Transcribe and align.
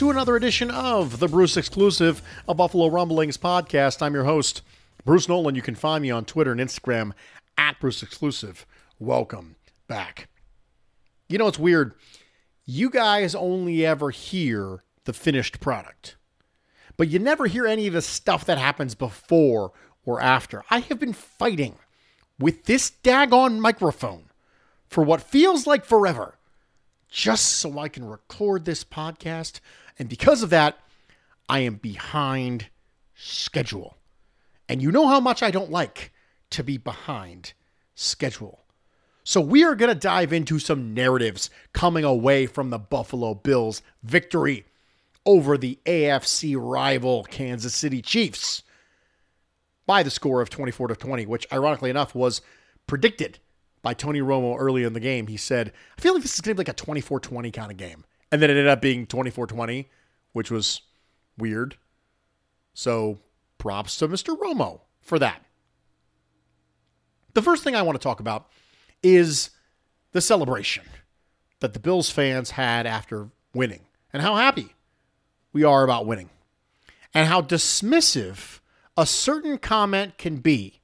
to 0.00 0.10
another 0.10 0.34
edition 0.34 0.70
of 0.70 1.18
the 1.18 1.28
Bruce 1.28 1.58
Exclusive, 1.58 2.22
a 2.48 2.54
Buffalo 2.54 2.88
Rumblings 2.88 3.36
podcast. 3.36 4.00
I'm 4.00 4.14
your 4.14 4.24
host, 4.24 4.62
Bruce 5.04 5.28
Nolan. 5.28 5.54
You 5.54 5.60
can 5.60 5.74
find 5.74 6.00
me 6.00 6.10
on 6.10 6.24
Twitter 6.24 6.52
and 6.52 6.58
Instagram 6.58 7.12
at 7.58 7.78
Bruce 7.78 8.02
Exclusive. 8.02 8.64
Welcome 8.98 9.56
back. 9.88 10.30
You 11.28 11.36
know, 11.36 11.48
it's 11.48 11.58
weird. 11.58 11.92
You 12.64 12.88
guys 12.88 13.34
only 13.34 13.84
ever 13.84 14.08
hear 14.08 14.84
the 15.04 15.12
finished 15.12 15.60
product, 15.60 16.16
but 16.96 17.08
you 17.08 17.18
never 17.18 17.46
hear 17.46 17.66
any 17.66 17.86
of 17.86 17.92
the 17.92 18.00
stuff 18.00 18.46
that 18.46 18.56
happens 18.56 18.94
before 18.94 19.72
or 20.06 20.18
after. 20.18 20.64
I 20.70 20.78
have 20.78 20.98
been 20.98 21.12
fighting 21.12 21.74
with 22.38 22.64
this 22.64 22.90
daggone 23.04 23.58
microphone 23.58 24.30
for 24.88 25.04
what 25.04 25.20
feels 25.20 25.66
like 25.66 25.84
forever, 25.84 26.38
just 27.10 27.48
so 27.48 27.78
I 27.78 27.90
can 27.90 28.06
record 28.06 28.64
this 28.64 28.82
podcast. 28.82 29.60
And 30.00 30.08
because 30.08 30.42
of 30.42 30.48
that, 30.48 30.78
I 31.46 31.60
am 31.60 31.74
behind 31.74 32.68
schedule. 33.14 33.98
And 34.66 34.80
you 34.80 34.90
know 34.90 35.06
how 35.06 35.20
much 35.20 35.42
I 35.42 35.50
don't 35.50 35.70
like 35.70 36.10
to 36.50 36.64
be 36.64 36.78
behind 36.78 37.52
schedule. 37.94 38.60
So 39.24 39.42
we 39.42 39.62
are 39.62 39.74
going 39.74 39.92
to 39.92 40.00
dive 40.00 40.32
into 40.32 40.58
some 40.58 40.94
narratives 40.94 41.50
coming 41.74 42.02
away 42.02 42.46
from 42.46 42.70
the 42.70 42.78
Buffalo 42.78 43.34
Bills 43.34 43.82
victory 44.02 44.64
over 45.26 45.58
the 45.58 45.78
AFC 45.84 46.56
rival 46.58 47.24
Kansas 47.24 47.74
City 47.74 48.00
Chiefs 48.00 48.62
by 49.86 50.02
the 50.02 50.10
score 50.10 50.40
of 50.40 50.48
24 50.48 50.88
to 50.88 50.96
20, 50.96 51.26
which 51.26 51.46
ironically 51.52 51.90
enough 51.90 52.14
was 52.14 52.40
predicted 52.86 53.38
by 53.82 53.92
Tony 53.92 54.20
Romo 54.20 54.56
early 54.58 54.82
in 54.82 54.94
the 54.94 55.00
game. 55.00 55.26
He 55.26 55.36
said, 55.36 55.72
I 55.98 56.00
feel 56.00 56.14
like 56.14 56.22
this 56.22 56.34
is 56.34 56.40
going 56.40 56.56
to 56.56 56.62
be 56.62 56.66
like 56.66 56.80
a 56.80 56.82
24 56.82 57.20
20 57.20 57.50
kind 57.50 57.70
of 57.70 57.76
game. 57.76 58.04
And 58.32 58.40
then 58.40 58.50
it 58.50 58.54
ended 58.54 58.68
up 58.68 58.80
being 58.80 59.06
24 59.06 59.46
20, 59.48 59.88
which 60.32 60.50
was 60.50 60.82
weird. 61.36 61.76
So 62.74 63.18
props 63.58 63.96
to 63.96 64.08
Mr. 64.08 64.38
Romo 64.38 64.80
for 65.00 65.18
that. 65.18 65.42
The 67.34 67.42
first 67.42 67.62
thing 67.62 67.76
I 67.76 67.82
want 67.82 67.98
to 67.98 68.02
talk 68.02 68.20
about 68.20 68.48
is 69.02 69.50
the 70.12 70.20
celebration 70.20 70.84
that 71.60 71.74
the 71.74 71.80
Bills 71.80 72.10
fans 72.10 72.52
had 72.52 72.86
after 72.86 73.30
winning 73.54 73.82
and 74.12 74.22
how 74.22 74.36
happy 74.36 74.74
we 75.52 75.62
are 75.62 75.84
about 75.84 76.06
winning 76.06 76.30
and 77.14 77.28
how 77.28 77.42
dismissive 77.42 78.60
a 78.96 79.06
certain 79.06 79.58
comment 79.58 80.18
can 80.18 80.36
be 80.36 80.80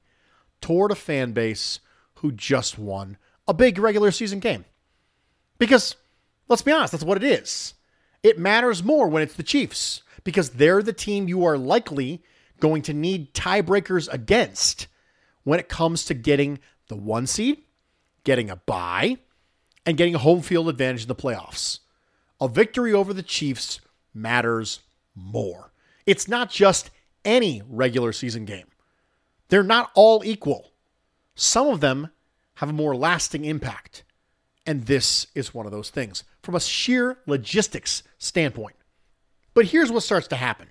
toward 0.61 0.91
a 0.91 0.95
fan 0.95 1.33
base 1.33 1.79
who 2.15 2.31
just 2.31 2.79
won 2.79 3.17
a 3.47 3.53
big 3.53 3.77
regular 3.77 4.11
season 4.11 4.39
game. 4.39 4.65
Because 5.57 5.95
let's 6.47 6.61
be 6.61 6.71
honest, 6.71 6.91
that's 6.91 7.03
what 7.03 7.21
it 7.21 7.23
is. 7.23 7.73
It 8.27 8.37
matters 8.37 8.83
more 8.83 9.07
when 9.07 9.23
it's 9.23 9.35
the 9.35 9.41
Chiefs 9.41 10.03
because 10.25 10.49
they're 10.49 10.83
the 10.83 10.91
team 10.91 11.29
you 11.29 11.45
are 11.45 11.57
likely 11.57 12.21
going 12.59 12.81
to 12.81 12.93
need 12.93 13.33
tiebreakers 13.33 14.11
against 14.11 14.87
when 15.45 15.61
it 15.61 15.69
comes 15.69 16.03
to 16.03 16.13
getting 16.13 16.59
the 16.89 16.97
one 16.97 17.25
seed, 17.25 17.63
getting 18.25 18.49
a 18.49 18.57
bye, 18.57 19.15
and 19.85 19.95
getting 19.95 20.13
a 20.13 20.17
home 20.17 20.41
field 20.41 20.67
advantage 20.67 21.03
in 21.03 21.07
the 21.07 21.15
playoffs. 21.15 21.79
A 22.41 22.49
victory 22.49 22.91
over 22.91 23.13
the 23.13 23.23
Chiefs 23.23 23.79
matters 24.13 24.81
more. 25.15 25.71
It's 26.05 26.27
not 26.27 26.49
just 26.49 26.89
any 27.23 27.61
regular 27.65 28.11
season 28.11 28.43
game, 28.43 28.67
they're 29.47 29.63
not 29.63 29.89
all 29.95 30.21
equal. 30.25 30.73
Some 31.33 31.69
of 31.69 31.79
them 31.79 32.09
have 32.55 32.67
a 32.67 32.73
more 32.73 32.93
lasting 32.93 33.45
impact. 33.45 34.03
And 34.67 34.85
this 34.85 35.27
is 35.33 35.53
one 35.53 35.65
of 35.65 35.71
those 35.71 35.89
things 35.89 36.25
from 36.43 36.53
a 36.53 36.59
sheer 36.59 37.17
logistics 37.25 38.03
standpoint. 38.17 38.75
But 39.53 39.67
here's 39.67 39.91
what 39.91 40.03
starts 40.03 40.27
to 40.27 40.35
happen 40.35 40.67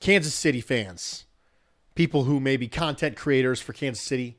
Kansas 0.00 0.34
City 0.34 0.60
fans, 0.60 1.24
people 1.94 2.24
who 2.24 2.40
may 2.40 2.56
be 2.56 2.66
content 2.66 3.16
creators 3.16 3.60
for 3.60 3.72
Kansas 3.72 4.02
City, 4.02 4.36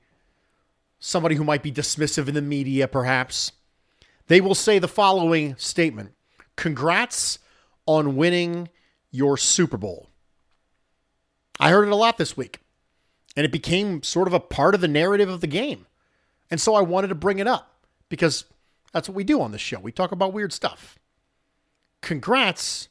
somebody 1.00 1.36
who 1.36 1.46
might 1.46 1.64
be 1.64 1.72
dismissive 1.72 2.28
in 2.28 2.34
the 2.34 2.42
media, 2.42 2.86
perhaps, 2.88 3.54
they 4.28 4.42
will 4.42 4.56
say 4.56 4.78
the 4.78 4.90
following 4.90 5.56
statement 5.56 6.12
Congrats 6.58 7.40
on 7.86 8.18
winning 8.18 8.68
your 9.10 9.38
Super 9.38 9.78
Bowl. 9.78 10.10
I 11.62 11.70
heard 11.70 11.88
it 11.88 11.92
a 11.92 11.96
lot 11.96 12.18
this 12.18 12.36
week, 12.36 12.60
and 13.38 13.46
it 13.46 13.54
became 13.54 14.04
sort 14.04 14.28
of 14.28 14.34
a 14.34 14.40
part 14.40 14.76
of 14.76 14.82
the 14.82 14.88
narrative 14.90 15.30
of 15.30 15.40
the 15.40 15.48
game. 15.48 15.86
And 16.52 16.60
so 16.60 16.76
I 16.76 16.82
wanted 16.82 17.08
to 17.08 17.16
bring 17.16 17.40
it 17.40 17.48
up 17.48 17.73
because 18.14 18.46
that's 18.92 19.10
what 19.10 19.16
we 19.16 19.24
do 19.24 19.42
on 19.42 19.52
this 19.52 19.60
show. 19.60 19.80
We 19.80 19.92
talk 19.92 20.12
about 20.12 20.34
weird 20.34 20.54
stuff. 20.54 21.00
Congrats 22.02 22.90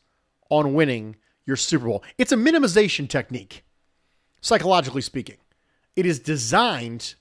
on 0.51 0.75
winning 0.75 1.15
your 1.47 1.55
Super 1.55 1.85
Bowl. 1.85 2.03
It's 2.19 2.33
a 2.33 2.37
minimization 2.37 3.09
technique, 3.09 3.65
psychologically 4.41 5.01
speaking. 5.01 5.37
It 5.95 6.07
is 6.07 6.19
designed 6.19 7.15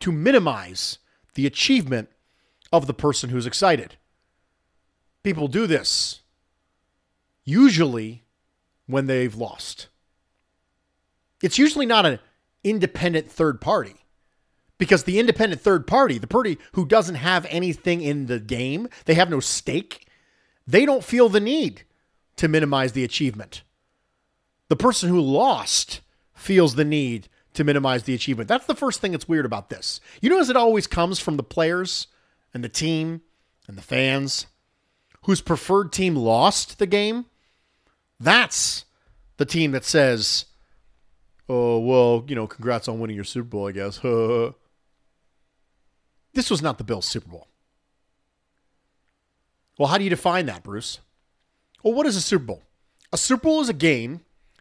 to 0.00 0.12
minimize 0.12 0.98
the 1.32 1.46
achievement 1.46 2.10
of 2.70 2.86
the 2.86 2.92
person 2.92 3.30
who's 3.30 3.46
excited. 3.46 3.96
People 5.22 5.48
do 5.48 5.66
this 5.66 6.20
usually 7.44 8.24
when 8.84 9.06
they've 9.06 9.34
lost. 9.34 9.88
It's 11.42 11.58
usually 11.58 11.86
not 11.86 12.04
an 12.04 12.18
independent 12.62 13.32
third 13.32 13.58
party 13.58 14.01
because 14.82 15.04
the 15.04 15.20
independent 15.20 15.60
third 15.60 15.86
party, 15.86 16.18
the 16.18 16.26
party 16.26 16.58
who 16.72 16.84
doesn't 16.84 17.14
have 17.14 17.46
anything 17.48 18.00
in 18.00 18.26
the 18.26 18.40
game, 18.40 18.88
they 19.04 19.14
have 19.14 19.30
no 19.30 19.38
stake, 19.38 20.08
they 20.66 20.84
don't 20.84 21.04
feel 21.04 21.28
the 21.28 21.38
need 21.38 21.84
to 22.34 22.48
minimize 22.48 22.90
the 22.90 23.04
achievement. 23.04 23.62
The 24.68 24.74
person 24.74 25.08
who 25.08 25.20
lost 25.20 26.00
feels 26.34 26.74
the 26.74 26.84
need 26.84 27.28
to 27.54 27.62
minimize 27.62 28.02
the 28.02 28.14
achievement. 28.14 28.48
That's 28.48 28.66
the 28.66 28.74
first 28.74 29.00
thing 29.00 29.12
that's 29.12 29.28
weird 29.28 29.46
about 29.46 29.70
this. 29.70 30.00
You 30.20 30.30
notice 30.30 30.48
it 30.48 30.56
always 30.56 30.88
comes 30.88 31.20
from 31.20 31.36
the 31.36 31.44
players 31.44 32.08
and 32.52 32.64
the 32.64 32.68
team 32.68 33.20
and 33.68 33.78
the 33.78 33.82
fans 33.82 34.46
whose 35.26 35.40
preferred 35.40 35.92
team 35.92 36.16
lost 36.16 36.80
the 36.80 36.86
game. 36.86 37.26
That's 38.18 38.84
the 39.36 39.46
team 39.46 39.70
that 39.70 39.84
says, 39.84 40.46
oh, 41.48 41.78
well, 41.78 42.24
you 42.26 42.34
know, 42.34 42.48
congrats 42.48 42.88
on 42.88 42.98
winning 42.98 43.14
your 43.14 43.24
Super 43.24 43.46
Bowl, 43.46 43.68
I 43.68 43.70
guess. 43.70 44.00
this 46.34 46.50
was 46.50 46.62
not 46.62 46.78
the 46.78 46.84
Bills' 46.84 47.06
Super 47.06 47.28
Bowl. 47.28 47.48
Well, 49.78 49.88
how 49.88 49.98
do 49.98 50.04
you 50.04 50.10
define 50.10 50.46
that, 50.46 50.62
Bruce? 50.62 51.00
Well, 51.82 51.94
what 51.94 52.06
is 52.06 52.16
a 52.16 52.20
Super 52.20 52.44
Bowl? 52.44 52.62
A 53.12 53.16
Super 53.16 53.42
Bowl 53.42 53.60
is 53.60 53.68
a 53.68 53.74
game 53.74 54.20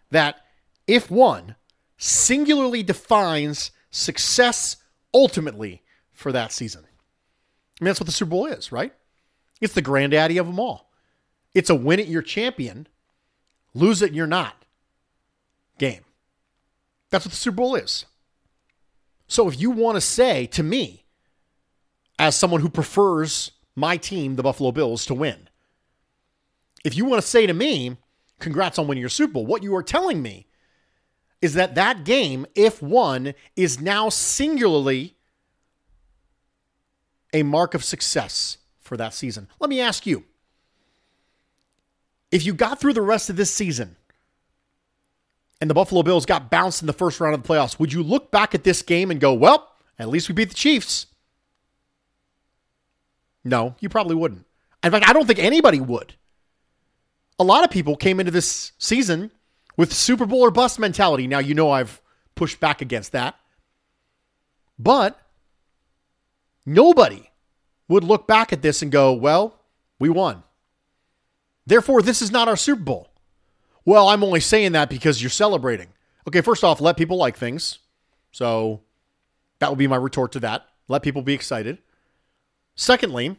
that, 0.10 0.46
if 0.88 1.12
won, 1.12 1.56
singularly 1.98 2.84
defines 2.84 3.72
success 3.92 4.78
ultimately 5.14 5.82
for 6.12 6.32
that 6.32 6.52
season. 6.52 6.84
I 6.84 7.84
mean, 7.84 7.90
that's 7.90 8.00
what 8.00 8.08
the 8.08 8.12
Super 8.12 8.32
Bowl 8.32 8.46
is, 8.48 8.72
right? 8.72 8.94
It's 9.60 9.74
the 9.74 9.82
granddaddy 9.82 10.38
of 10.38 10.48
them 10.48 10.60
all. 10.60 10.92
It's 11.54 11.70
a 11.70 11.76
win 11.76 12.00
it, 12.00 12.08
you're 12.08 12.22
champion, 12.22 12.88
lose 13.74 14.02
it, 14.02 14.14
you're 14.14 14.28
not 14.28 14.66
game. 15.78 16.04
That's 17.10 17.26
what 17.26 17.32
the 17.32 17.38
Super 17.38 17.58
Bowl 17.58 17.76
is. 17.76 18.06
So 19.28 19.48
if 19.48 19.60
you 19.60 19.72
want 19.72 19.96
to 19.96 20.02
say 20.02 20.46
to 20.48 20.64
me, 20.64 21.01
as 22.22 22.36
someone 22.36 22.62
who 22.62 22.70
prefers 22.70 23.52
my 23.76 23.98
team, 23.98 24.36
the 24.36 24.44
Buffalo 24.44 24.72
Bills, 24.72 25.08
to 25.08 25.16
win, 25.16 25.50
if 26.86 26.96
you 26.96 27.04
want 27.04 27.20
to 27.20 27.28
say 27.28 27.48
to 27.48 27.54
me, 27.54 27.98
congrats 28.40 28.78
on 28.78 28.88
winning 28.88 29.02
your 29.02 29.10
Super 29.10 29.34
Bowl, 29.34 29.46
what 29.48 29.64
you 29.64 29.76
are 29.76 29.82
telling 29.82 30.22
me 30.22 30.46
is 31.42 31.56
that 31.56 31.74
that 31.74 32.04
game, 32.04 32.46
if 32.54 32.80
won, 32.80 33.34
is 33.56 33.82
now 33.82 34.08
singularly 34.08 35.16
a 37.34 37.42
mark 37.42 37.74
of 37.74 37.84
success 37.84 38.60
for 38.80 38.96
that 38.98 39.16
season. 39.16 39.48
Let 39.60 39.72
me 39.72 39.82
ask 39.82 40.06
you 40.06 40.24
if 42.30 42.46
you 42.46 42.54
got 42.54 42.80
through 42.80 42.94
the 42.94 43.02
rest 43.02 43.32
of 43.32 43.36
this 43.36 43.52
season 43.52 43.96
and 45.60 45.68
the 45.68 45.74
Buffalo 45.74 46.04
Bills 46.04 46.28
got 46.28 46.52
bounced 46.52 46.84
in 46.84 46.88
the 46.88 46.94
first 46.94 47.20
round 47.20 47.34
of 47.34 47.42
the 47.42 47.48
playoffs, 47.48 47.80
would 47.80 47.92
you 47.92 48.04
look 48.04 48.30
back 48.30 48.54
at 48.54 48.64
this 48.64 48.84
game 48.84 49.10
and 49.10 49.20
go, 49.20 49.34
well, 49.34 49.72
at 49.98 50.08
least 50.08 50.30
we 50.30 50.36
beat 50.36 50.50
the 50.50 50.56
Chiefs? 50.56 51.08
No, 53.44 53.76
you 53.80 53.90
probably 53.90 54.16
wouldn't. 54.16 54.46
In 54.84 54.92
fact, 54.92 55.08
I 55.08 55.14
don't 55.14 55.26
think 55.26 55.40
anybody 55.40 55.80
would. 55.80 56.16
A 57.40 57.44
lot 57.44 57.64
of 57.64 57.72
people 57.72 57.96
came 57.96 58.20
into 58.20 58.32
this 58.32 58.72
season 58.78 59.32
with 59.78 59.94
Super 59.94 60.26
Bowl 60.26 60.42
or 60.42 60.52
bust 60.52 60.80
mentality. 60.80 61.28
Now, 61.28 61.40
you 61.40 61.54
know 61.54 61.72
I've 61.72 62.02
pushed 62.36 62.60
back 62.60 62.82
against 62.82 63.12
that. 63.14 63.36
But 64.78 65.20
nobody 66.66 67.32
would 67.88 68.04
look 68.04 68.28
back 68.28 68.54
at 68.54 68.62
this 68.62 68.82
and 68.82 68.92
go, 68.92 69.14
well, 69.14 69.60
we 70.00 70.10
won. 70.10 70.44
Therefore, 71.66 72.02
this 72.02 72.22
is 72.22 72.32
not 72.32 72.48
our 72.48 72.56
Super 72.56 72.82
Bowl. 72.82 73.08
Well, 73.86 74.10
I'm 74.10 74.24
only 74.24 74.40
saying 74.40 74.74
that 74.74 74.90
because 74.90 75.22
you're 75.22 75.30
celebrating. 75.30 75.88
Okay, 76.28 76.42
first 76.42 76.64
off, 76.64 76.82
let 76.82 76.98
people 76.98 77.18
like 77.18 77.38
things. 77.38 77.80
So 78.32 78.82
that 79.60 79.70
would 79.70 79.80
be 79.80 79.88
my 79.88 79.96
retort 79.96 80.32
to 80.34 80.40
that. 80.42 80.66
Let 80.88 81.04
people 81.04 81.22
be 81.22 81.34
excited. 81.34 81.80
Secondly, 82.76 83.36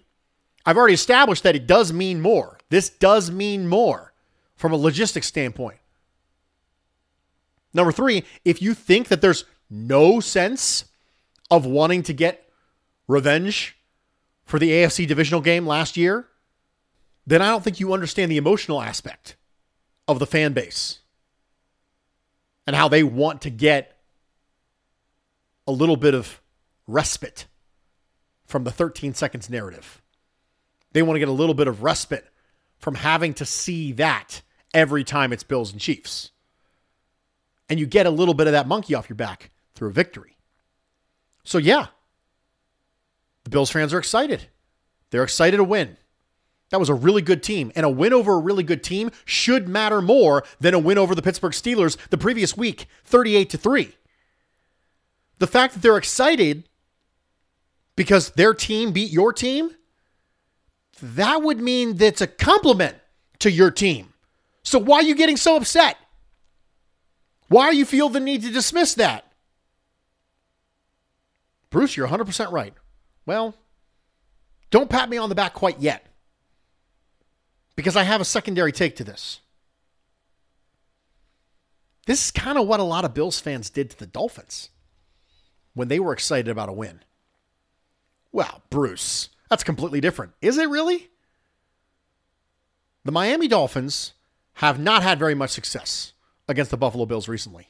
I've 0.64 0.76
already 0.76 0.94
established 0.94 1.42
that 1.42 1.56
it 1.56 1.66
does 1.66 1.92
mean 1.92 2.20
more. 2.20 2.58
This 2.68 2.88
does 2.88 3.30
mean 3.30 3.66
more 3.68 4.12
from 4.54 4.72
a 4.72 4.76
logistics 4.76 5.26
standpoint. 5.26 5.78
Number 7.74 7.92
three, 7.92 8.24
if 8.44 8.60
you 8.62 8.74
think 8.74 9.08
that 9.08 9.20
there's 9.20 9.44
no 9.70 10.20
sense 10.20 10.84
of 11.50 11.66
wanting 11.66 12.02
to 12.04 12.12
get 12.12 12.48
revenge 13.08 13.76
for 14.44 14.58
the 14.58 14.70
AFC 14.70 15.06
divisional 15.06 15.40
game 15.40 15.66
last 15.66 15.96
year, 15.96 16.28
then 17.26 17.40
I 17.40 17.50
don't 17.50 17.64
think 17.64 17.80
you 17.80 17.92
understand 17.92 18.30
the 18.30 18.36
emotional 18.36 18.82
aspect 18.82 19.36
of 20.06 20.18
the 20.18 20.26
fan 20.26 20.52
base 20.52 20.98
and 22.66 22.76
how 22.76 22.88
they 22.88 23.02
want 23.02 23.42
to 23.42 23.50
get 23.50 23.98
a 25.66 25.72
little 25.72 25.96
bit 25.96 26.14
of 26.14 26.40
respite 26.86 27.46
from 28.52 28.64
the 28.64 28.70
13 28.70 29.14
seconds 29.14 29.48
narrative. 29.48 30.02
They 30.92 31.02
want 31.02 31.16
to 31.16 31.18
get 31.20 31.28
a 31.28 31.32
little 31.32 31.54
bit 31.54 31.68
of 31.68 31.82
respite 31.82 32.28
from 32.76 32.96
having 32.96 33.32
to 33.34 33.46
see 33.46 33.92
that 33.92 34.42
every 34.74 35.04
time 35.04 35.32
it's 35.32 35.42
Bills 35.42 35.72
and 35.72 35.80
Chiefs. 35.80 36.30
And 37.70 37.80
you 37.80 37.86
get 37.86 38.04
a 38.04 38.10
little 38.10 38.34
bit 38.34 38.46
of 38.46 38.52
that 38.52 38.68
monkey 38.68 38.94
off 38.94 39.08
your 39.08 39.16
back 39.16 39.50
through 39.74 39.88
a 39.88 39.92
victory. 39.92 40.36
So, 41.44 41.56
yeah, 41.56 41.86
the 43.44 43.50
Bills 43.50 43.70
fans 43.70 43.94
are 43.94 43.98
excited. 43.98 44.48
They're 45.10 45.24
excited 45.24 45.56
to 45.56 45.64
win. 45.64 45.96
That 46.68 46.80
was 46.80 46.90
a 46.90 46.94
really 46.94 47.22
good 47.22 47.42
team. 47.42 47.72
And 47.74 47.86
a 47.86 47.90
win 47.90 48.12
over 48.12 48.34
a 48.34 48.40
really 48.40 48.64
good 48.64 48.84
team 48.84 49.10
should 49.24 49.66
matter 49.66 50.02
more 50.02 50.44
than 50.60 50.74
a 50.74 50.78
win 50.78 50.98
over 50.98 51.14
the 51.14 51.22
Pittsburgh 51.22 51.52
Steelers 51.52 51.96
the 52.10 52.18
previous 52.18 52.54
week, 52.54 52.86
38 53.04 53.48
to 53.48 53.56
3. 53.56 53.94
The 55.38 55.46
fact 55.46 55.72
that 55.72 55.80
they're 55.80 55.96
excited 55.96 56.68
because 57.96 58.30
their 58.30 58.54
team 58.54 58.92
beat 58.92 59.10
your 59.10 59.32
team, 59.32 59.70
that 61.02 61.42
would 61.42 61.60
mean 61.60 61.96
that's 61.96 62.20
a 62.20 62.26
compliment 62.26 62.96
to 63.40 63.50
your 63.50 63.70
team. 63.70 64.12
So 64.62 64.78
why 64.78 64.96
are 64.98 65.02
you 65.02 65.14
getting 65.14 65.36
so 65.36 65.56
upset? 65.56 65.96
Why 67.48 67.70
you 67.70 67.84
feel 67.84 68.08
the 68.08 68.20
need 68.20 68.42
to 68.42 68.50
dismiss 68.50 68.94
that? 68.94 69.26
Bruce, 71.70 71.96
you're 71.96 72.08
100% 72.08 72.52
right. 72.52 72.74
Well, 73.26 73.54
don't 74.70 74.90
pat 74.90 75.08
me 75.08 75.16
on 75.16 75.28
the 75.28 75.34
back 75.34 75.54
quite 75.54 75.80
yet 75.80 76.06
because 77.76 77.96
I 77.96 78.04
have 78.04 78.20
a 78.20 78.24
secondary 78.24 78.72
take 78.72 78.96
to 78.96 79.04
this. 79.04 79.40
This 82.06 82.24
is 82.24 82.30
kind 82.30 82.58
of 82.58 82.66
what 82.66 82.80
a 82.80 82.84
lot 82.84 83.04
of 83.04 83.14
Bills 83.14 83.38
fans 83.40 83.70
did 83.70 83.90
to 83.90 83.98
the 83.98 84.06
Dolphins 84.06 84.70
when 85.74 85.88
they 85.88 86.00
were 86.00 86.12
excited 86.12 86.48
about 86.48 86.68
a 86.68 86.72
win. 86.72 87.00
Well, 88.32 88.62
Bruce, 88.70 89.28
that's 89.50 89.62
completely 89.62 90.00
different. 90.00 90.32
Is 90.40 90.56
it 90.56 90.68
really? 90.68 91.10
The 93.04 93.12
Miami 93.12 93.46
Dolphins 93.46 94.14
have 94.54 94.80
not 94.80 95.02
had 95.02 95.18
very 95.18 95.34
much 95.34 95.50
success 95.50 96.12
against 96.48 96.70
the 96.70 96.76
Buffalo 96.76 97.06
Bills 97.06 97.28
recently, 97.28 97.68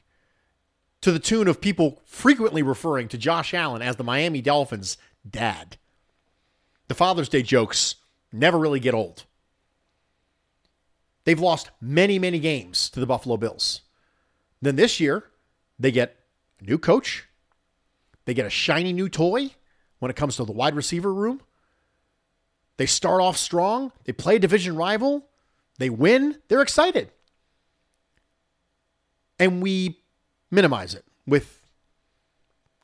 to 1.00 1.12
the 1.12 1.18
tune 1.18 1.48
of 1.48 1.60
people 1.60 2.00
frequently 2.04 2.62
referring 2.62 3.08
to 3.08 3.18
Josh 3.18 3.52
Allen 3.52 3.82
as 3.82 3.96
the 3.96 4.04
Miami 4.04 4.40
Dolphins' 4.40 4.96
dad. 5.28 5.76
The 6.88 6.94
Father's 6.94 7.28
Day 7.28 7.42
jokes 7.42 7.96
never 8.32 8.58
really 8.58 8.80
get 8.80 8.94
old. 8.94 9.24
They've 11.24 11.38
lost 11.40 11.70
many, 11.80 12.18
many 12.18 12.38
games 12.38 12.90
to 12.90 13.00
the 13.00 13.06
Buffalo 13.06 13.36
Bills. 13.36 13.82
Then 14.60 14.76
this 14.76 15.00
year, 15.00 15.24
they 15.78 15.92
get 15.92 16.16
a 16.60 16.64
new 16.64 16.78
coach. 16.78 17.28
They 18.24 18.34
get 18.34 18.46
a 18.46 18.50
shiny 18.50 18.92
new 18.92 19.08
toy 19.08 19.50
when 20.02 20.10
it 20.10 20.16
comes 20.16 20.34
to 20.34 20.44
the 20.44 20.50
wide 20.50 20.74
receiver 20.74 21.14
room. 21.14 21.40
They 22.76 22.86
start 22.86 23.20
off 23.20 23.36
strong. 23.36 23.92
They 24.02 24.12
play 24.12 24.34
a 24.34 24.40
division 24.40 24.74
rival. 24.74 25.28
They 25.78 25.90
win. 25.90 26.38
They're 26.48 26.60
excited. 26.60 27.12
And 29.38 29.62
we 29.62 30.00
minimize 30.50 30.96
it 30.96 31.04
with 31.24 31.60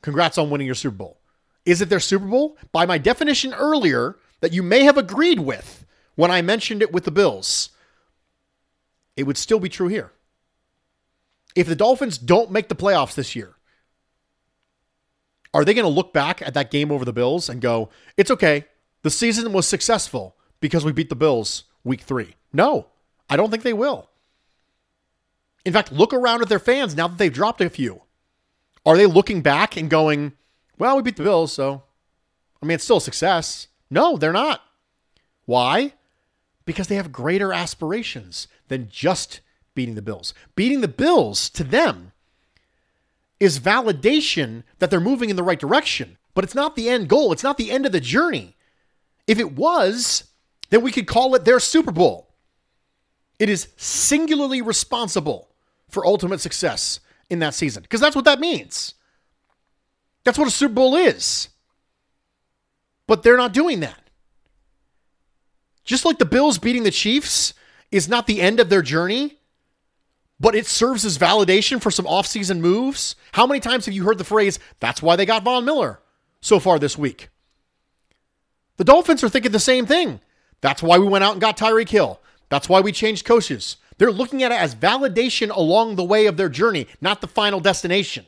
congrats 0.01 0.39
on 0.39 0.49
winning 0.49 0.67
your 0.67 0.77
Super 0.77 0.95
Bowl. 0.95 1.19
Is 1.67 1.81
it 1.81 1.89
their 1.89 1.99
Super 1.99 2.25
Bowl? 2.25 2.57
By 2.71 2.87
my 2.87 2.99
definition 2.99 3.53
earlier, 3.53 4.15
that 4.41 4.53
you 4.53 4.63
may 4.63 4.85
have 4.85 4.97
agreed 4.97 5.41
with 5.41 5.85
when 6.15 6.31
I 6.31 6.41
mentioned 6.41 6.83
it 6.83 6.93
with 6.93 7.03
the 7.03 7.11
Bills 7.11 7.71
it 9.17 9.25
would 9.25 9.37
still 9.37 9.59
be 9.59 9.69
true 9.69 9.89
here. 9.89 10.13
If 11.57 11.67
the 11.67 11.75
Dolphins 11.75 12.17
don't 12.17 12.53
make 12.53 12.69
the 12.69 12.77
playoffs 12.77 13.17
this 13.17 13.35
year, 13.35 13.57
are 15.59 15.65
they 15.65 15.75
going 15.75 15.83
to 15.83 15.89
look 15.89 16.13
back 16.13 16.41
at 16.41 16.55
that 16.55 16.71
game 16.71 16.93
over 16.93 17.05
the 17.05 17.13
Bills 17.13 17.49
and 17.49 17.61
go, 17.61 17.89
it's 18.17 18.31
okay. 18.31 18.67
The 19.03 19.11
season 19.11 19.53
was 19.53 19.67
successful 19.67 20.37
because 20.61 20.85
we 20.85 20.93
beat 20.93 21.09
the 21.09 21.17
Bills 21.17 21.65
week 21.83 22.03
three? 22.03 22.37
No, 22.53 22.87
I 23.29 23.37
don't 23.37 23.51
think 23.51 23.65
they 23.65 23.73
will. 23.73 24.09
In 25.65 25.73
fact, 25.73 25.91
look 25.91 26.15
around 26.15 26.43
at 26.43 26.49
their 26.49 26.61
fans 26.61 26.95
now 26.95 27.09
that 27.09 27.19
they've 27.19 27.33
dropped 27.33 27.61
a 27.61 27.69
few. 27.69 28.03
Are 28.87 28.97
they 28.97 29.07
looking 29.07 29.43
back 29.43 29.77
and 29.77 29.91
going, 29.91 30.35
well, 30.79 30.95
we 30.95 31.03
beat 31.03 31.17
the 31.17 31.25
Bills, 31.25 31.55
so 31.55 31.83
I 32.63 32.67
mean, 32.67 32.77
it's 32.77 32.85
still 32.85 32.99
a 32.99 33.01
success? 33.01 33.67
No, 33.91 34.17
they're 34.17 34.33
not. 34.33 34.63
Why? 35.45 35.95
Because 36.67 36.87
they 36.87 36.95
have 36.95 37.11
greater 37.11 37.53
aspirations 37.53 38.47
than 38.69 38.91
just 38.93 39.41
beating 39.75 39.97
the 39.97 40.03
Bills. 40.03 40.35
Beating 40.55 40.83
the 40.83 40.87
Bills 40.87 41.51
to 41.51 41.65
them 41.65 42.13
is 43.41 43.61
validation 43.61 44.65
that 44.79 44.91
they're 44.91 45.01
moving 45.01 45.31
in 45.31 45.37
the 45.37 45.43
right 45.43 45.59
direction, 45.59 46.19
but 46.35 46.45
it's 46.45 46.55
not 46.55 46.77
the 46.77 46.89
end 46.89 47.09
goal. 47.09 47.33
It's 47.33 47.43
not 47.43 47.57
the 47.57 47.71
end 47.71 47.87
of 47.87 47.93
the 47.93 48.01
journey. 48.01 48.57
If 49.27 49.39
it 49.39 49.53
was, 49.53 50.25
then 50.71 50.83
we 50.83 50.93
could 50.93 51.07
call 51.07 51.35
it 51.35 51.45
their 51.45 51.61
Super 51.61 51.93
Bowl. 51.93 52.35
It 53.39 53.49
is 53.49 53.69
singularly 53.77 54.63
responsible 54.63 55.49
for 55.89 56.05
ultimate 56.05 56.41
success 56.41 57.01
in 57.31 57.39
that 57.39 57.55
season 57.55 57.83
because 57.83 58.01
that's 58.01 58.17
what 58.17 58.25
that 58.25 58.41
means. 58.41 58.95
That's 60.25 60.39
what 60.39 60.49
a 60.49 60.51
Super 60.51 60.75
Bowl 60.75 60.97
is. 60.97 61.49
But 63.07 63.23
they're 63.23 63.37
not 63.37 63.55
doing 63.55 63.81
that. 63.81 64.11
Just 65.85 66.05
like 66.05 66.19
the 66.19 66.27
Bills 66.27 66.59
beating 66.59 66.83
the 66.83 66.91
Chiefs 66.91 67.55
is 67.91 68.09
not 68.09 68.27
the 68.27 68.43
end 68.43 68.61
of 68.61 68.69
their 68.69 68.83
journey, 68.83 69.38
but 70.41 70.55
it 70.55 70.67
serves 70.67 71.05
as 71.05 71.19
validation 71.19 71.81
for 71.81 71.91
some 71.91 72.05
offseason 72.05 72.61
moves. 72.61 73.17
How 73.33 73.47
many 73.47 73.61
times 73.61 73.87
have 73.87 73.95
you 73.95 74.05
heard 74.05 74.19
the 74.19 74.25
phrase, 74.25 74.59
that's 74.81 75.03
why 75.03 75.17
they 75.17 75.27
got 75.27 75.43
Von 75.43 75.65
Miller 75.65 76.01
so 76.41 76.61
far 76.61 76.79
this 76.79 76.97
week? 76.97 77.29
The 78.77 78.85
Dolphins 78.85 79.25
are 79.25 79.29
thinking 79.29 79.53
the 79.53 79.59
same 79.59 79.87
thing. 79.87 80.21
That's 80.61 80.83
why 80.83 80.99
we 80.99 81.07
went 81.07 81.25
out 81.25 81.33
and 81.33 81.41
got 81.41 81.57
Tyreek 81.57 81.89
Hill. 81.89 82.21
That's 82.49 82.69
why 82.69 82.81
we 82.81 82.93
changed 82.93 83.25
coaches. 83.25 83.77
They're 83.99 84.13
looking 84.13 84.43
at 84.43 84.53
it 84.53 84.61
as 84.61 84.75
validation 84.75 85.55
along 85.55 85.97
the 85.97 86.05
way 86.05 86.27
of 86.27 86.37
their 86.37 86.49
journey, 86.49 86.87
not 87.01 87.21
the 87.21 87.27
final 87.27 87.59
destination. 87.59 88.25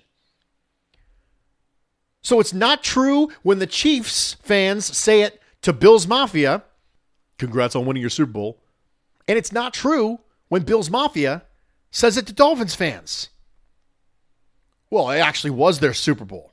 So 2.23 2.40
it's 2.40 2.52
not 2.52 2.83
true 2.83 3.31
when 3.43 3.61
the 3.61 3.67
Chiefs 3.67 4.35
fans 4.43 4.85
say 4.85 5.23
it 5.23 5.40
to 5.62 5.73
Bills 5.73 6.07
Mafia, 6.07 6.64
congrats 7.38 7.76
on 7.76 7.87
winning 7.87 8.02
your 8.02 8.11
Super 8.11 8.33
Bowl. 8.33 8.59
And 9.29 9.38
it's 9.38 9.52
not 9.52 9.73
true 9.73 10.21
when 10.49 10.62
Bills 10.62 10.90
Mafia 10.90 11.43
says 11.90 12.16
it 12.16 12.26
to 12.26 12.32
Dolphins 12.32 12.75
fans. 12.75 13.28
Well, 14.90 15.11
it 15.11 15.18
actually 15.18 15.50
was 15.50 15.78
their 15.78 15.94
Super 15.94 16.25
Bowl. 16.25 16.52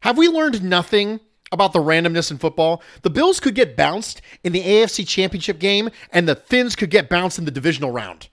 Have 0.00 0.18
we 0.18 0.28
learned 0.28 0.62
nothing 0.62 1.20
about 1.50 1.72
the 1.72 1.78
randomness 1.78 2.30
in 2.30 2.38
football? 2.38 2.82
The 3.02 3.10
Bills 3.10 3.40
could 3.40 3.54
get 3.54 3.76
bounced 3.76 4.20
in 4.44 4.52
the 4.52 4.62
AFC 4.62 5.06
Championship 5.06 5.58
game, 5.58 5.88
and 6.12 6.28
the 6.28 6.36
Fins 6.36 6.76
could 6.76 6.90
get 6.90 7.08
bounced 7.08 7.38
in 7.38 7.44
the 7.46 7.50
divisional 7.50 7.90
round. 7.90 8.28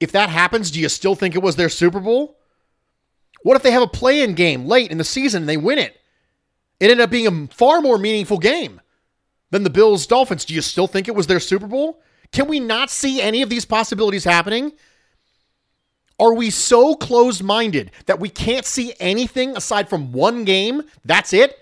If 0.00 0.12
that 0.12 0.30
happens, 0.30 0.70
do 0.70 0.80
you 0.80 0.88
still 0.88 1.14
think 1.14 1.34
it 1.34 1.42
was 1.42 1.56
their 1.56 1.68
Super 1.68 2.00
Bowl? 2.00 2.38
What 3.42 3.56
if 3.56 3.62
they 3.62 3.70
have 3.70 3.82
a 3.82 3.88
play 3.88 4.22
in 4.22 4.34
game 4.34 4.66
late 4.66 4.90
in 4.90 4.98
the 4.98 5.04
season 5.04 5.42
and 5.42 5.48
they 5.48 5.56
win 5.56 5.78
it? 5.78 5.96
It 6.80 6.90
ended 6.90 7.00
up 7.00 7.10
being 7.10 7.26
a 7.26 7.54
far 7.54 7.80
more 7.80 7.98
meaningful 7.98 8.38
game 8.38 8.80
than 9.50 9.64
the 9.64 9.70
Bills 9.70 10.06
Dolphins. 10.06 10.44
Do 10.44 10.54
you 10.54 10.60
still 10.60 10.86
think 10.86 11.08
it 11.08 11.14
was 11.14 11.26
their 11.26 11.40
Super 11.40 11.66
Bowl? 11.66 12.00
Can 12.32 12.46
we 12.46 12.60
not 12.60 12.90
see 12.90 13.20
any 13.20 13.42
of 13.42 13.48
these 13.48 13.64
possibilities 13.64 14.24
happening? 14.24 14.72
Are 16.20 16.34
we 16.34 16.50
so 16.50 16.94
closed 16.94 17.42
minded 17.42 17.92
that 18.06 18.18
we 18.18 18.28
can't 18.28 18.66
see 18.66 18.92
anything 18.98 19.56
aside 19.56 19.88
from 19.88 20.12
one 20.12 20.44
game? 20.44 20.82
That's 21.04 21.32
it? 21.32 21.56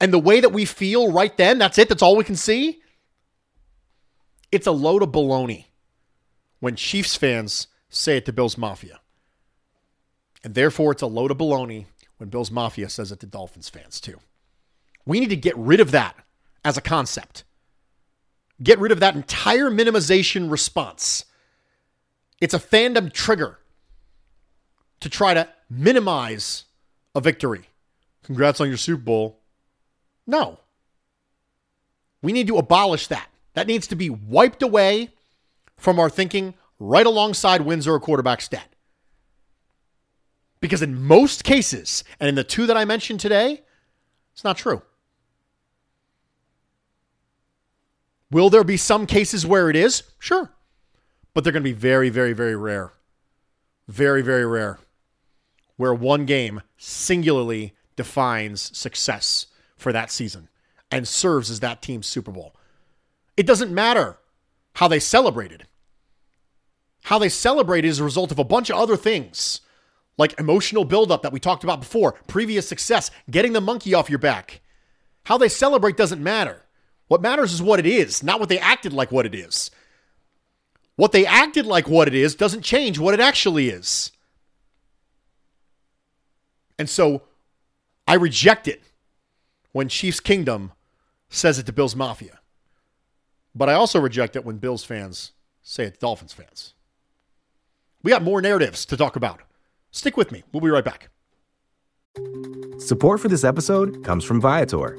And 0.00 0.12
the 0.12 0.18
way 0.18 0.40
that 0.40 0.52
we 0.52 0.64
feel 0.64 1.10
right 1.10 1.36
then, 1.36 1.58
that's 1.58 1.78
it? 1.78 1.88
That's 1.88 2.02
all 2.02 2.16
we 2.16 2.24
can 2.24 2.36
see? 2.36 2.80
It's 4.52 4.66
a 4.66 4.72
load 4.72 5.02
of 5.02 5.10
baloney 5.10 5.66
when 6.60 6.76
Chiefs 6.76 7.16
fans 7.16 7.66
say 7.88 8.18
it 8.18 8.26
to 8.26 8.32
Bills 8.32 8.56
Mafia. 8.56 9.00
And 10.44 10.54
therefore, 10.54 10.92
it's 10.92 11.02
a 11.02 11.06
load 11.06 11.30
of 11.30 11.38
baloney 11.38 11.86
when 12.18 12.28
Bills 12.28 12.50
Mafia 12.50 12.88
says 12.88 13.10
it 13.10 13.20
to 13.20 13.26
Dolphins 13.26 13.68
fans, 13.68 14.00
too. 14.00 14.20
We 15.04 15.18
need 15.18 15.30
to 15.30 15.36
get 15.36 15.56
rid 15.56 15.80
of 15.80 15.90
that 15.90 16.16
as 16.64 16.76
a 16.76 16.82
concept. 16.82 17.44
Get 18.62 18.78
rid 18.78 18.92
of 18.92 19.00
that 19.00 19.16
entire 19.16 19.70
minimization 19.70 20.50
response. 20.50 21.24
It's 22.40 22.54
a 22.54 22.58
fandom 22.58 23.12
trigger 23.12 23.58
to 25.04 25.10
try 25.10 25.34
to 25.34 25.46
minimize 25.68 26.64
a 27.14 27.20
victory. 27.20 27.68
Congrats 28.22 28.58
on 28.58 28.68
your 28.68 28.78
Super 28.78 29.02
Bowl. 29.02 29.38
No. 30.26 30.60
We 32.22 32.32
need 32.32 32.46
to 32.46 32.56
abolish 32.56 33.08
that. 33.08 33.28
That 33.52 33.66
needs 33.66 33.86
to 33.88 33.96
be 33.96 34.08
wiped 34.08 34.62
away 34.62 35.10
from 35.76 36.00
our 36.00 36.08
thinking 36.08 36.54
right 36.78 37.04
alongside 37.04 37.60
wins 37.60 37.86
or 37.86 37.96
a 37.96 38.00
quarterback 38.00 38.40
stat. 38.40 38.66
Because 40.60 40.80
in 40.80 41.04
most 41.04 41.44
cases, 41.44 42.02
and 42.18 42.26
in 42.26 42.34
the 42.34 42.42
two 42.42 42.66
that 42.66 42.76
I 42.78 42.86
mentioned 42.86 43.20
today, 43.20 43.60
it's 44.32 44.42
not 44.42 44.56
true. 44.56 44.80
Will 48.30 48.48
there 48.48 48.64
be 48.64 48.78
some 48.78 49.06
cases 49.06 49.44
where 49.44 49.68
it 49.68 49.76
is? 49.76 50.02
Sure. 50.18 50.50
But 51.34 51.44
they're 51.44 51.52
going 51.52 51.62
to 51.62 51.70
be 51.70 51.74
very, 51.74 52.08
very, 52.08 52.32
very 52.32 52.56
rare. 52.56 52.94
Very, 53.86 54.22
very 54.22 54.46
rare. 54.46 54.78
Where 55.76 55.94
one 55.94 56.24
game 56.24 56.62
singularly 56.76 57.74
defines 57.96 58.76
success 58.76 59.46
for 59.76 59.92
that 59.92 60.10
season 60.10 60.48
and 60.90 61.08
serves 61.08 61.50
as 61.50 61.60
that 61.60 61.82
team's 61.82 62.06
Super 62.06 62.30
Bowl. 62.30 62.54
It 63.36 63.46
doesn't 63.46 63.72
matter 63.72 64.18
how 64.76 64.88
they 64.88 65.00
celebrated. 65.00 65.66
How 67.04 67.18
they 67.18 67.28
celebrated 67.28 67.88
is 67.88 68.00
a 68.00 68.04
result 68.04 68.30
of 68.30 68.38
a 68.38 68.44
bunch 68.44 68.70
of 68.70 68.76
other 68.76 68.96
things, 68.96 69.60
like 70.16 70.38
emotional 70.38 70.84
buildup 70.84 71.22
that 71.22 71.32
we 71.32 71.40
talked 71.40 71.64
about 71.64 71.80
before, 71.80 72.12
previous 72.28 72.68
success, 72.68 73.10
getting 73.30 73.52
the 73.52 73.60
monkey 73.60 73.92
off 73.92 74.08
your 74.08 74.18
back. 74.18 74.60
How 75.24 75.36
they 75.36 75.48
celebrate 75.48 75.96
doesn't 75.96 76.22
matter. 76.22 76.62
What 77.08 77.22
matters 77.22 77.52
is 77.52 77.60
what 77.62 77.78
it 77.78 77.86
is, 77.86 78.22
not 78.22 78.40
what 78.40 78.48
they 78.48 78.58
acted 78.58 78.92
like 78.92 79.12
what 79.12 79.26
it 79.26 79.34
is. 79.34 79.70
What 80.96 81.12
they 81.12 81.26
acted 81.26 81.66
like 81.66 81.88
what 81.88 82.08
it 82.08 82.14
is 82.14 82.34
doesn't 82.34 82.62
change 82.62 82.98
what 82.98 83.14
it 83.14 83.20
actually 83.20 83.68
is. 83.68 84.12
And 86.78 86.88
so 86.88 87.22
I 88.06 88.14
reject 88.14 88.68
it 88.68 88.82
when 89.72 89.88
Chiefs 89.88 90.20
Kingdom 90.20 90.72
says 91.28 91.58
it 91.58 91.66
to 91.66 91.72
Bills 91.72 91.96
Mafia. 91.96 92.40
But 93.54 93.68
I 93.68 93.74
also 93.74 94.00
reject 94.00 94.36
it 94.36 94.44
when 94.44 94.58
Bills 94.58 94.84
fans 94.84 95.32
say 95.62 95.84
it 95.84 95.94
to 95.94 96.00
Dolphins 96.00 96.32
fans. 96.32 96.74
We 98.02 98.10
got 98.10 98.22
more 98.22 98.42
narratives 98.42 98.84
to 98.86 98.96
talk 98.96 99.16
about. 99.16 99.40
Stick 99.90 100.16
with 100.16 100.32
me. 100.32 100.42
We'll 100.52 100.60
be 100.60 100.70
right 100.70 100.84
back. 100.84 101.08
Support 102.78 103.20
for 103.20 103.28
this 103.28 103.44
episode 103.44 104.04
comes 104.04 104.24
from 104.24 104.40
Viator. 104.40 104.98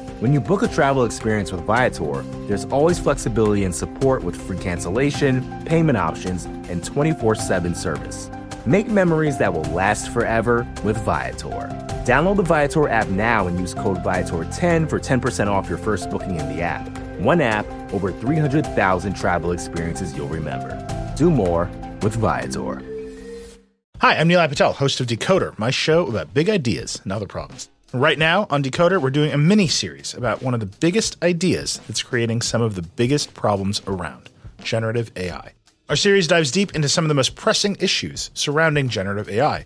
When 0.21 0.33
you 0.33 0.39
book 0.39 0.61
a 0.61 0.67
travel 0.67 1.03
experience 1.03 1.51
with 1.51 1.61
Viator, 1.61 2.21
there's 2.45 2.65
always 2.65 2.99
flexibility 2.99 3.63
and 3.63 3.73
support 3.73 4.23
with 4.23 4.39
free 4.39 4.59
cancellation, 4.59 5.65
payment 5.65 5.97
options, 5.97 6.45
and 6.45 6.83
24 6.83 7.33
7 7.33 7.73
service. 7.73 8.29
Make 8.67 8.87
memories 8.87 9.39
that 9.39 9.51
will 9.51 9.63
last 9.73 10.13
forever 10.13 10.71
with 10.83 10.95
Viator. 10.97 11.67
Download 12.05 12.35
the 12.35 12.43
Viator 12.43 12.87
app 12.87 13.07
now 13.07 13.47
and 13.47 13.59
use 13.59 13.73
code 13.73 13.97
Viator10 14.03 14.87
for 14.87 14.99
10% 14.99 15.47
off 15.47 15.67
your 15.67 15.79
first 15.79 16.11
booking 16.11 16.35
in 16.35 16.55
the 16.55 16.61
app. 16.61 16.87
One 17.17 17.41
app, 17.41 17.65
over 17.91 18.11
300,000 18.11 19.15
travel 19.15 19.53
experiences 19.53 20.15
you'll 20.15 20.27
remember. 20.27 20.77
Do 21.15 21.31
more 21.31 21.67
with 22.03 22.15
Viator. 22.17 22.83
Hi, 24.01 24.17
I'm 24.17 24.29
Nilay 24.29 24.49
Patel, 24.49 24.73
host 24.73 24.99
of 24.99 25.07
Decoder, 25.07 25.57
my 25.57 25.71
show 25.71 26.05
about 26.05 26.31
big 26.31 26.47
ideas 26.47 27.01
and 27.03 27.11
other 27.11 27.25
problems. 27.25 27.69
Right 27.93 28.17
now 28.17 28.47
on 28.49 28.63
Decoder, 28.63 29.01
we're 29.01 29.09
doing 29.09 29.33
a 29.33 29.37
mini 29.37 29.67
series 29.67 30.13
about 30.13 30.41
one 30.41 30.53
of 30.53 30.61
the 30.61 30.65
biggest 30.65 31.21
ideas 31.21 31.81
that's 31.87 32.01
creating 32.01 32.41
some 32.41 32.61
of 32.61 32.75
the 32.75 32.81
biggest 32.81 33.33
problems 33.33 33.81
around 33.85 34.29
generative 34.63 35.11
AI. 35.17 35.51
Our 35.89 35.97
series 35.97 36.25
dives 36.25 36.51
deep 36.51 36.73
into 36.73 36.87
some 36.87 37.03
of 37.03 37.09
the 37.09 37.15
most 37.15 37.35
pressing 37.35 37.75
issues 37.81 38.31
surrounding 38.33 38.87
generative 38.87 39.27
AI, 39.27 39.65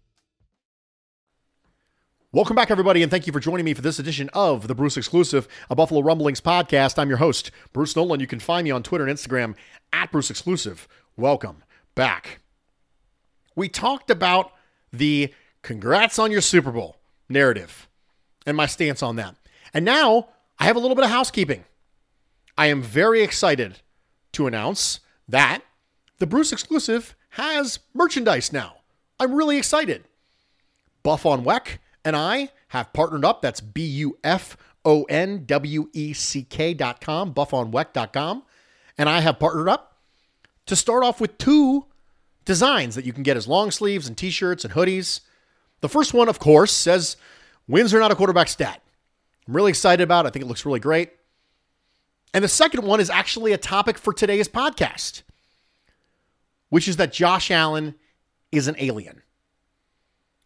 Welcome 2.33 2.55
back, 2.55 2.71
everybody, 2.71 3.01
and 3.01 3.11
thank 3.11 3.27
you 3.27 3.33
for 3.33 3.41
joining 3.41 3.65
me 3.65 3.73
for 3.73 3.81
this 3.81 3.99
edition 3.99 4.29
of 4.31 4.69
the 4.69 4.73
Bruce 4.73 4.95
Exclusive, 4.95 5.49
a 5.69 5.75
Buffalo 5.75 5.99
Rumblings 5.99 6.39
podcast. 6.39 6.97
I'm 6.97 7.09
your 7.09 7.17
host, 7.17 7.51
Bruce 7.73 7.93
Nolan. 7.93 8.21
You 8.21 8.27
can 8.27 8.39
find 8.39 8.63
me 8.63 8.71
on 8.71 8.83
Twitter 8.83 9.05
and 9.05 9.13
Instagram 9.13 9.53
at 9.91 10.13
Bruce 10.13 10.29
Exclusive. 10.29 10.87
Welcome 11.17 11.61
back. 11.93 12.39
We 13.53 13.67
talked 13.67 14.09
about 14.09 14.53
the 14.93 15.33
congrats 15.61 16.17
on 16.19 16.31
your 16.31 16.39
Super 16.39 16.71
Bowl 16.71 16.95
narrative 17.27 17.89
and 18.45 18.55
my 18.55 18.65
stance 18.65 19.03
on 19.03 19.17
that. 19.17 19.35
And 19.73 19.83
now 19.83 20.29
I 20.57 20.63
have 20.63 20.77
a 20.77 20.79
little 20.79 20.95
bit 20.95 21.03
of 21.03 21.11
housekeeping. 21.11 21.65
I 22.57 22.67
am 22.67 22.81
very 22.81 23.23
excited 23.23 23.81
to 24.31 24.47
announce 24.47 25.01
that 25.27 25.63
the 26.19 26.27
Bruce 26.27 26.53
Exclusive 26.53 27.13
has 27.31 27.79
merchandise 27.93 28.53
now. 28.53 28.75
I'm 29.19 29.35
really 29.35 29.57
excited. 29.57 30.05
Buff 31.03 31.25
on 31.25 31.43
Weck 31.43 31.79
and 32.03 32.15
I 32.15 32.49
have 32.69 32.93
partnered 32.93 33.25
up. 33.25 33.41
That's 33.41 33.61
B 33.61 33.83
U 33.83 34.17
F 34.23 34.57
O 34.85 35.03
N 35.03 35.45
W 35.45 35.89
E 35.93 36.13
C 36.13 36.43
K 36.43 36.73
B 36.73 36.81
U 36.81 36.93
F 36.93 36.93
O 36.93 36.93
N 36.93 36.93
W 36.93 36.93
E 36.93 36.93
C 36.93 36.93
K.com, 36.93 37.33
buffonweck.com. 37.33 38.43
And 38.97 39.09
I 39.09 39.19
have 39.21 39.39
partnered 39.39 39.69
up 39.69 39.97
to 40.65 40.75
start 40.75 41.03
off 41.03 41.19
with 41.19 41.37
two 41.37 41.85
designs 42.45 42.95
that 42.95 43.05
you 43.05 43.13
can 43.13 43.23
get 43.23 43.37
as 43.37 43.47
long 43.47 43.71
sleeves 43.71 44.07
and 44.07 44.17
t 44.17 44.29
shirts 44.29 44.63
and 44.63 44.73
hoodies. 44.73 45.21
The 45.81 45.89
first 45.89 46.13
one, 46.13 46.29
of 46.29 46.39
course, 46.39 46.71
says 46.71 47.17
wins 47.67 47.93
are 47.93 47.99
not 47.99 48.11
a 48.11 48.15
quarterback 48.15 48.47
stat. 48.47 48.81
I'm 49.47 49.55
really 49.55 49.69
excited 49.69 50.03
about 50.03 50.25
it. 50.25 50.29
I 50.29 50.31
think 50.31 50.45
it 50.45 50.47
looks 50.47 50.65
really 50.65 50.79
great. 50.79 51.11
And 52.33 52.43
the 52.43 52.49
second 52.49 52.85
one 52.85 52.99
is 52.99 53.09
actually 53.09 53.51
a 53.51 53.57
topic 53.57 53.97
for 53.97 54.13
today's 54.13 54.47
podcast, 54.47 55.23
which 56.69 56.87
is 56.87 56.97
that 56.97 57.11
Josh 57.11 57.51
Allen 57.51 57.95
is 58.51 58.67
an 58.67 58.75
alien. 58.77 59.21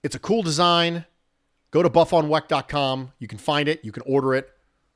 It's 0.04 0.16
a 0.16 0.20
cool 0.20 0.42
design. 0.42 1.06
Go 1.76 1.84
to 1.84 1.90
buffonweck.com. 1.90 3.12
You 3.20 3.28
can 3.28 3.38
find 3.38 3.68
it, 3.68 3.84
you 3.84 3.92
can 3.92 4.04
order 4.06 4.34
it. 4.34 4.50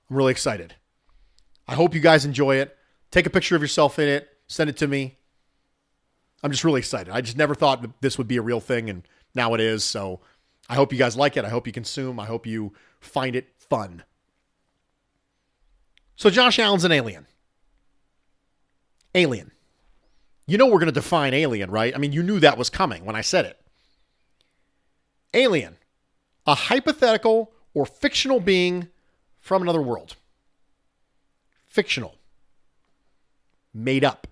I'm 0.10 0.16
really 0.16 0.32
excited. 0.32 0.76
I 1.68 1.76
hope 1.76 1.94
you 1.94 2.00
guys 2.00 2.24
enjoy 2.24 2.56
it. 2.56 2.74
Take 3.12 3.26
a 3.26 3.30
picture 3.30 3.58
of 3.58 3.62
yourself 3.62 4.00
in 4.00 4.08
it, 4.08 4.30
send 4.48 4.70
it 4.70 4.78
to 4.78 4.88
me. 4.88 5.18
I'm 6.42 6.52
just 6.52 6.64
really 6.64 6.80
excited. 6.80 7.14
I 7.14 7.20
just 7.20 7.36
never 7.36 7.54
thought 7.54 8.00
this 8.00 8.18
would 8.18 8.30
be 8.30 8.38
a 8.38 8.42
real 8.42 8.62
thing, 8.62 8.90
and 8.90 9.06
now 9.36 9.54
it 9.56 9.60
is. 9.60 9.84
So 9.84 10.22
I 10.70 10.76
hope 10.76 10.94
you 10.94 10.98
guys 10.98 11.18
like 11.18 11.36
it. 11.36 11.44
I 11.44 11.50
hope 11.50 11.68
you 11.68 11.74
consume. 11.74 12.18
I 12.18 12.26
hope 12.26 12.48
you 12.48 12.72
find 13.02 13.36
it 13.36 13.50
fun. 13.58 14.04
So 16.16 16.30
Josh 16.30 16.60
Allen's 16.60 16.86
an 16.86 16.94
alien. 16.94 17.28
Alien. 19.14 19.52
You 20.48 20.58
know 20.58 20.68
we're 20.68 20.80
going 20.80 20.86
to 20.86 20.94
define 20.94 21.34
alien, 21.34 21.72
right? 21.72 21.94
I 21.94 21.98
mean, 21.98 22.14
you 22.14 22.24
knew 22.24 22.40
that 22.40 22.58
was 22.58 22.70
coming 22.70 23.04
when 23.04 23.18
I 23.18 23.22
said 23.22 23.44
it. 23.44 23.60
Alien. 25.34 25.76
A 26.50 26.56
hypothetical 26.56 27.52
or 27.76 27.86
fictional 27.86 28.40
being 28.40 28.88
from 29.40 29.62
another 29.62 29.84
world. 29.84 30.16
Fictional. 31.68 32.16
Made 33.72 34.04
up. 34.04 34.26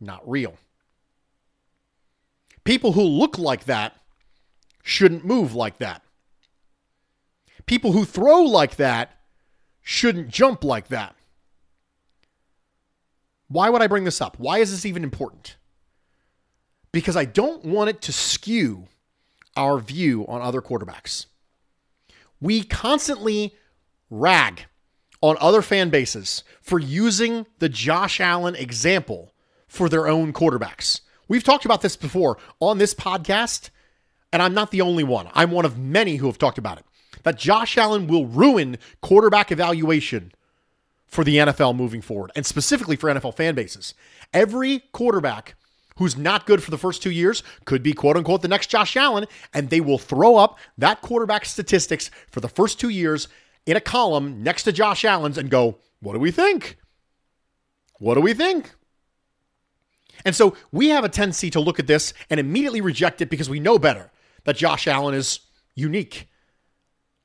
Not 0.00 0.26
real. 0.26 0.54
People 2.64 2.92
who 2.92 3.02
look 3.02 3.38
like 3.38 3.64
that 3.64 3.94
shouldn't 4.82 5.22
move 5.22 5.54
like 5.54 5.76
that. 5.76 6.00
People 7.66 7.92
who 7.92 8.06
throw 8.06 8.40
like 8.40 8.76
that 8.76 9.10
shouldn't 9.82 10.28
jump 10.28 10.64
like 10.64 10.88
that. 10.88 11.14
Why 13.48 13.68
would 13.68 13.82
I 13.82 13.86
bring 13.86 14.04
this 14.04 14.22
up? 14.22 14.38
Why 14.38 14.60
is 14.60 14.70
this 14.70 14.86
even 14.86 15.04
important? 15.04 15.56
Because 16.90 17.18
I 17.18 17.26
don't 17.26 17.66
want 17.66 17.90
it 17.90 18.00
to 18.00 18.14
skew 18.14 18.86
our 19.56 19.78
view 19.78 20.26
on 20.26 20.40
other 20.40 20.60
quarterbacks. 20.60 21.26
We 22.40 22.62
constantly 22.64 23.54
rag 24.10 24.66
on 25.20 25.36
other 25.40 25.62
fan 25.62 25.90
bases 25.90 26.42
for 26.60 26.78
using 26.78 27.46
the 27.60 27.68
Josh 27.68 28.20
Allen 28.20 28.56
example 28.56 29.32
for 29.68 29.88
their 29.88 30.08
own 30.08 30.32
quarterbacks. 30.32 31.00
We've 31.28 31.44
talked 31.44 31.64
about 31.64 31.80
this 31.80 31.96
before 31.96 32.36
on 32.60 32.78
this 32.78 32.94
podcast, 32.94 33.70
and 34.32 34.42
I'm 34.42 34.54
not 34.54 34.70
the 34.70 34.80
only 34.80 35.04
one. 35.04 35.28
I'm 35.32 35.50
one 35.50 35.64
of 35.64 35.78
many 35.78 36.16
who 36.16 36.26
have 36.26 36.38
talked 36.38 36.58
about 36.58 36.78
it. 36.78 36.84
That 37.22 37.38
Josh 37.38 37.78
Allen 37.78 38.08
will 38.08 38.26
ruin 38.26 38.76
quarterback 39.00 39.52
evaluation 39.52 40.32
for 41.06 41.24
the 41.24 41.36
NFL 41.36 41.76
moving 41.76 42.00
forward, 42.00 42.32
and 42.34 42.44
specifically 42.44 42.96
for 42.96 43.08
NFL 43.08 43.36
fan 43.36 43.54
bases. 43.54 43.94
Every 44.34 44.80
quarterback 44.92 45.54
who's 45.96 46.16
not 46.16 46.46
good 46.46 46.62
for 46.62 46.70
the 46.70 46.78
first 46.78 47.02
two 47.02 47.10
years 47.10 47.42
could 47.64 47.82
be 47.82 47.92
quote 47.92 48.16
unquote 48.16 48.42
the 48.42 48.48
next 48.48 48.68
Josh 48.68 48.96
Allen, 48.96 49.26
and 49.52 49.70
they 49.70 49.80
will 49.80 49.98
throw 49.98 50.36
up 50.36 50.58
that 50.78 51.02
quarterback 51.02 51.44
statistics 51.44 52.10
for 52.30 52.40
the 52.40 52.48
first 52.48 52.80
two 52.80 52.88
years 52.88 53.28
in 53.66 53.76
a 53.76 53.80
column 53.80 54.42
next 54.42 54.64
to 54.64 54.72
Josh 54.72 55.04
Allen's 55.04 55.38
and 55.38 55.50
go, 55.50 55.78
What 56.00 56.14
do 56.14 56.18
we 56.18 56.30
think? 56.30 56.78
What 57.98 58.14
do 58.14 58.20
we 58.20 58.34
think? 58.34 58.72
And 60.24 60.34
so 60.34 60.56
we 60.70 60.88
have 60.88 61.04
a 61.04 61.08
tendency 61.08 61.50
to 61.50 61.60
look 61.60 61.78
at 61.78 61.86
this 61.86 62.12
and 62.30 62.38
immediately 62.38 62.80
reject 62.80 63.20
it 63.20 63.30
because 63.30 63.50
we 63.50 63.60
know 63.60 63.78
better 63.78 64.10
that 64.44 64.56
Josh 64.56 64.86
Allen 64.86 65.14
is 65.14 65.40
unique. 65.74 66.28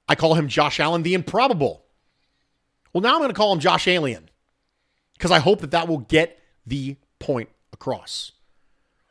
I 0.08 0.16
call 0.16 0.36
him 0.36 0.48
Josh 0.48 0.80
Allen 0.80 1.04
the 1.04 1.14
improbable. 1.14 1.84
Well, 2.94 3.02
now 3.02 3.14
I'm 3.14 3.20
going 3.20 3.30
to 3.30 3.36
call 3.36 3.52
him 3.52 3.60
Josh 3.60 3.88
Alien 3.88 4.30
because 5.14 5.32
I 5.32 5.40
hope 5.40 5.62
that 5.62 5.72
that 5.72 5.88
will 5.88 6.00
get 6.00 6.40
the 6.66 6.96
point 7.20 7.50
across. 7.74 8.32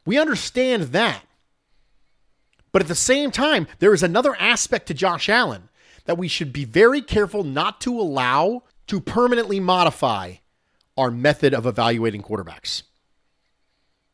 We 0.07 0.19
understand 0.19 0.85
that. 0.85 1.23
But 2.73 2.83
at 2.83 2.89
the 2.89 2.95
same 2.95 3.31
time, 3.31 3.67
there 3.79 3.93
is 3.93 4.03
another 4.03 4.37
aspect 4.37 4.87
to 4.87 4.95
Josh 4.95 5.29
Allen 5.29 5.69
that 6.05 6.19
we 6.19 6.29
should 6.29 6.53
be 6.53 6.65
very 6.65 7.03
careful 7.03 7.43
not 7.43 7.81
to 7.83 8.01
allow 8.01 8.63
to 8.87 9.01
permanently 9.01 9.61
modify 9.61 10.35
our 10.97 11.11
method 11.11 11.53
of 11.53 11.67
evaluating 11.67 12.23
quarterbacks 12.23 12.85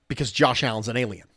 because 0.09 0.33
Josh 0.33 0.62
Allen's 0.62 0.88
an 0.88 0.96
alien. 0.96 1.28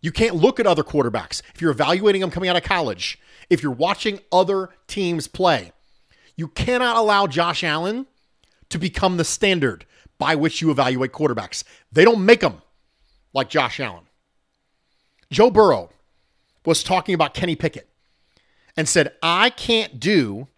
You 0.00 0.12
can't 0.12 0.36
look 0.36 0.60
at 0.60 0.66
other 0.66 0.84
quarterbacks. 0.84 1.42
If 1.54 1.60
you're 1.60 1.70
evaluating 1.70 2.20
them 2.20 2.30
coming 2.30 2.48
out 2.48 2.56
of 2.56 2.62
college, 2.62 3.18
if 3.50 3.62
you're 3.62 3.72
watching 3.72 4.20
other 4.30 4.70
teams 4.86 5.26
play, 5.26 5.72
you 6.36 6.48
cannot 6.48 6.96
allow 6.96 7.26
Josh 7.26 7.64
Allen 7.64 8.06
to 8.68 8.78
become 8.78 9.16
the 9.16 9.24
standard 9.24 9.84
by 10.18 10.34
which 10.34 10.60
you 10.60 10.70
evaluate 10.70 11.12
quarterbacks. 11.12 11.64
They 11.90 12.04
don't 12.04 12.24
make 12.24 12.40
them 12.40 12.62
like 13.36 13.50
Josh 13.50 13.78
Allen. 13.78 14.04
Joe 15.30 15.50
Burrow 15.50 15.90
was 16.64 16.82
talking 16.82 17.14
about 17.14 17.34
Kenny 17.34 17.54
Pickett 17.54 17.88
and 18.76 18.88
said, 18.88 19.12
I 19.22 19.50
can't 19.50 20.00
do 20.00 20.48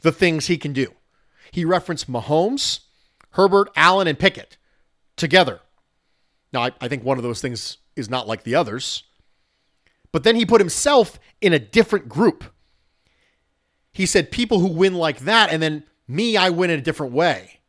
the 0.00 0.10
things 0.10 0.46
he 0.46 0.56
can 0.56 0.72
do. 0.72 0.94
He 1.50 1.64
referenced 1.64 2.10
Mahomes, 2.10 2.80
Herbert, 3.32 3.70
Allen, 3.76 4.08
and 4.08 4.18
Pickett 4.18 4.56
together. 5.16 5.60
Now, 6.52 6.62
I, 6.62 6.72
I 6.80 6.88
think 6.88 7.04
one 7.04 7.18
of 7.18 7.24
those 7.24 7.40
things 7.40 7.76
is 7.94 8.08
not 8.08 8.26
like 8.26 8.42
the 8.42 8.54
others. 8.54 9.04
But 10.10 10.24
then 10.24 10.36
he 10.36 10.46
put 10.46 10.60
himself 10.60 11.20
in 11.40 11.52
a 11.52 11.58
different 11.58 12.08
group. 12.08 12.44
He 13.92 14.06
said, 14.06 14.30
People 14.30 14.60
who 14.60 14.68
win 14.68 14.94
like 14.94 15.20
that, 15.20 15.52
and 15.52 15.62
then 15.62 15.84
me, 16.06 16.36
I 16.36 16.48
win 16.50 16.70
in 16.70 16.78
a 16.78 16.82
different 16.82 17.12
way. 17.12 17.60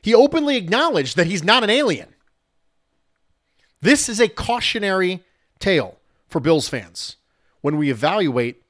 He 0.00 0.14
openly 0.14 0.56
acknowledged 0.56 1.16
that 1.16 1.26
he's 1.26 1.44
not 1.44 1.64
an 1.64 1.70
alien. 1.70 2.14
This 3.80 4.08
is 4.08 4.20
a 4.20 4.28
cautionary 4.28 5.22
tale 5.58 5.98
for 6.28 6.40
Bills 6.40 6.68
fans 6.68 7.16
when 7.60 7.76
we 7.76 7.90
evaluate 7.90 8.62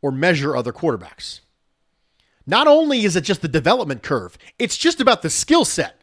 or 0.00 0.10
measure 0.10 0.56
other 0.56 0.72
quarterbacks. 0.72 1.40
Not 2.46 2.66
only 2.66 3.04
is 3.04 3.16
it 3.16 3.22
just 3.22 3.42
the 3.42 3.48
development 3.48 4.02
curve, 4.02 4.36
it's 4.58 4.76
just 4.76 5.00
about 5.00 5.22
the 5.22 5.30
skill 5.30 5.64
set. 5.64 6.00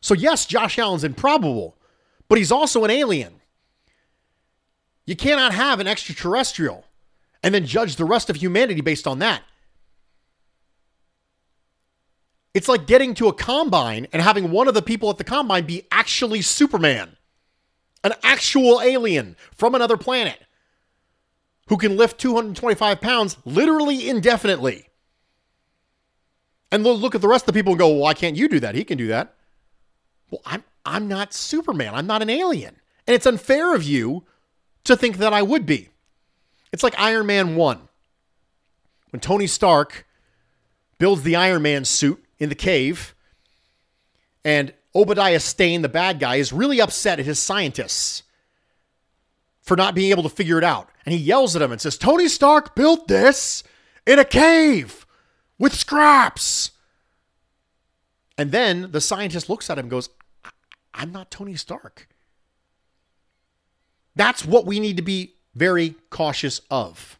So, 0.00 0.14
yes, 0.14 0.46
Josh 0.46 0.78
Allen's 0.78 1.04
improbable, 1.04 1.76
but 2.28 2.38
he's 2.38 2.52
also 2.52 2.84
an 2.84 2.90
alien. 2.90 3.40
You 5.06 5.16
cannot 5.16 5.54
have 5.54 5.80
an 5.80 5.86
extraterrestrial 5.86 6.84
and 7.42 7.54
then 7.54 7.64
judge 7.64 7.96
the 7.96 8.04
rest 8.04 8.28
of 8.28 8.36
humanity 8.36 8.80
based 8.80 9.06
on 9.06 9.20
that. 9.20 9.42
It's 12.54 12.68
like 12.68 12.86
getting 12.86 13.14
to 13.14 13.28
a 13.28 13.32
combine 13.32 14.06
and 14.12 14.22
having 14.22 14.50
one 14.50 14.68
of 14.68 14.74
the 14.74 14.82
people 14.82 15.10
at 15.10 15.18
the 15.18 15.24
combine 15.24 15.66
be 15.66 15.86
actually 15.92 16.42
Superman, 16.42 17.16
an 18.02 18.14
actual 18.22 18.80
alien 18.80 19.36
from 19.54 19.74
another 19.74 19.96
planet 19.96 20.38
who 21.68 21.76
can 21.76 21.96
lift 21.96 22.18
225 22.18 23.00
pounds 23.00 23.36
literally 23.44 24.08
indefinitely. 24.08 24.86
And 26.70 26.84
look 26.84 27.14
at 27.14 27.20
the 27.20 27.28
rest 27.28 27.44
of 27.44 27.46
the 27.46 27.52
people 27.58 27.72
and 27.72 27.78
go, 27.78 27.88
well, 27.88 27.98
why 27.98 28.14
can't 28.14 28.36
you 28.36 28.48
do 28.48 28.60
that? 28.60 28.74
He 28.74 28.84
can 28.84 28.98
do 28.98 29.08
that. 29.08 29.34
Well, 30.30 30.42
I'm 30.44 30.64
I'm 30.84 31.08
not 31.08 31.34
Superman. 31.34 31.94
I'm 31.94 32.06
not 32.06 32.22
an 32.22 32.30
alien. 32.30 32.76
And 33.06 33.14
it's 33.14 33.26
unfair 33.26 33.74
of 33.74 33.82
you 33.82 34.24
to 34.84 34.96
think 34.96 35.18
that 35.18 35.32
I 35.32 35.42
would 35.42 35.66
be. 35.66 35.90
It's 36.72 36.82
like 36.82 36.98
Iron 36.98 37.26
Man 37.26 37.56
1. 37.56 37.88
When 39.10 39.20
Tony 39.20 39.46
Stark 39.46 40.06
builds 40.98 41.22
the 41.22 41.36
Iron 41.36 41.62
Man 41.62 41.84
suit 41.84 42.22
in 42.38 42.48
the 42.48 42.54
cave, 42.54 43.14
and 44.44 44.72
Obadiah 44.94 45.40
Stane, 45.40 45.82
the 45.82 45.88
bad 45.88 46.18
guy, 46.18 46.36
is 46.36 46.52
really 46.52 46.80
upset 46.80 47.18
at 47.18 47.26
his 47.26 47.38
scientists 47.38 48.22
for 49.60 49.76
not 49.76 49.94
being 49.94 50.10
able 50.10 50.22
to 50.22 50.28
figure 50.28 50.58
it 50.58 50.64
out. 50.64 50.88
And 51.04 51.12
he 51.12 51.20
yells 51.20 51.54
at 51.54 51.62
him 51.62 51.72
and 51.72 51.80
says, 51.80 51.98
Tony 51.98 52.28
Stark 52.28 52.74
built 52.74 53.08
this 53.08 53.62
in 54.06 54.18
a 54.18 54.24
cave 54.24 55.06
with 55.58 55.74
scraps. 55.74 56.70
And 58.38 58.52
then 58.52 58.92
the 58.92 59.00
scientist 59.00 59.50
looks 59.50 59.68
at 59.68 59.78
him 59.78 59.84
and 59.84 59.90
goes, 59.90 60.08
I'm 60.94 61.12
not 61.12 61.30
Tony 61.30 61.56
Stark. 61.56 62.08
That's 64.16 64.44
what 64.44 64.64
we 64.66 64.80
need 64.80 64.96
to 64.96 65.02
be 65.02 65.34
very 65.54 65.96
cautious 66.10 66.60
of 66.70 67.18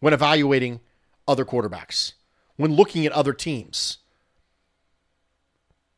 when 0.00 0.12
evaluating 0.12 0.80
other 1.26 1.44
quarterbacks, 1.44 2.12
when 2.56 2.74
looking 2.74 3.04
at 3.04 3.12
other 3.12 3.32
teams. 3.32 3.98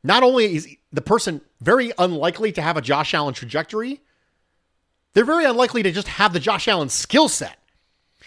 Not 0.02 0.22
only 0.22 0.56
is 0.56 0.68
the 0.92 1.00
person 1.02 1.40
very 1.60 1.92
unlikely 1.98 2.52
to 2.52 2.62
have 2.62 2.76
a 2.76 2.82
Josh 2.82 3.14
Allen 3.14 3.34
trajectory, 3.34 4.02
they're 5.14 5.24
very 5.24 5.44
unlikely 5.44 5.82
to 5.82 5.92
just 5.92 6.08
have 6.08 6.32
the 6.32 6.40
Josh 6.40 6.68
Allen 6.68 6.88
skill 6.88 7.28
set. 7.28 7.58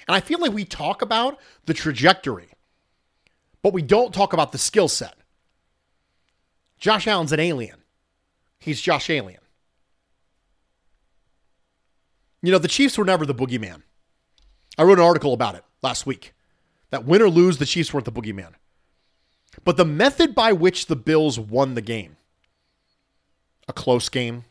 And 0.08 0.16
I 0.16 0.20
feel 0.20 0.40
like 0.40 0.52
we 0.52 0.66
talk 0.66 1.02
about 1.02 1.38
the 1.66 1.74
trajectory, 1.74 2.50
but 3.62 3.74
we 3.74 3.82
don't 3.82 4.14
talk 4.14 4.34
about 4.34 4.52
the 4.52 4.58
skill 4.58 4.88
set. 4.88 5.16
Josh 6.80 7.08
Allen's 7.08 7.32
an 7.32 7.40
alien. 7.40 7.84
He's 8.60 8.82
Josh 8.82 9.10
Alien. 9.10 9.42
You 12.42 12.52
know, 12.52 12.58
the 12.58 12.68
Chiefs 12.68 12.98
were 12.98 13.06
never 13.06 13.26
the 13.26 13.36
boogeyman. 13.36 13.84
I 14.78 14.84
wrote 14.84 14.98
an 14.98 15.06
article 15.06 15.34
about 15.34 15.56
it 15.56 15.64
last 15.82 16.06
week. 16.06 16.34
That 16.90 17.06
win 17.06 17.22
or 17.22 17.30
lose, 17.30 17.58
the 17.58 17.66
Chiefs 17.66 17.94
weren't 17.94 18.06
the 18.06 18.12
boogeyman. 18.12 18.54
But 19.64 19.78
the 19.78 19.86
method 19.86 20.34
by 20.34 20.54
which 20.54 20.88
the 20.88 20.96
Bills 20.96 21.40
won 21.40 21.76
the 21.76 21.82
game, 21.82 22.18
a 23.68 23.74
close 23.74 24.10
game, 24.10 24.46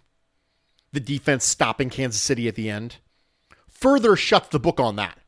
the 0.92 1.00
defense 1.00 1.44
stopping 1.44 1.90
Kansas 1.90 2.20
City 2.20 2.48
at 2.48 2.54
the 2.54 2.70
end, 2.70 2.96
further 3.68 4.16
shuts 4.16 4.48
the 4.48 4.60
book 4.60 4.80
on 4.80 4.96
that. 4.96 5.18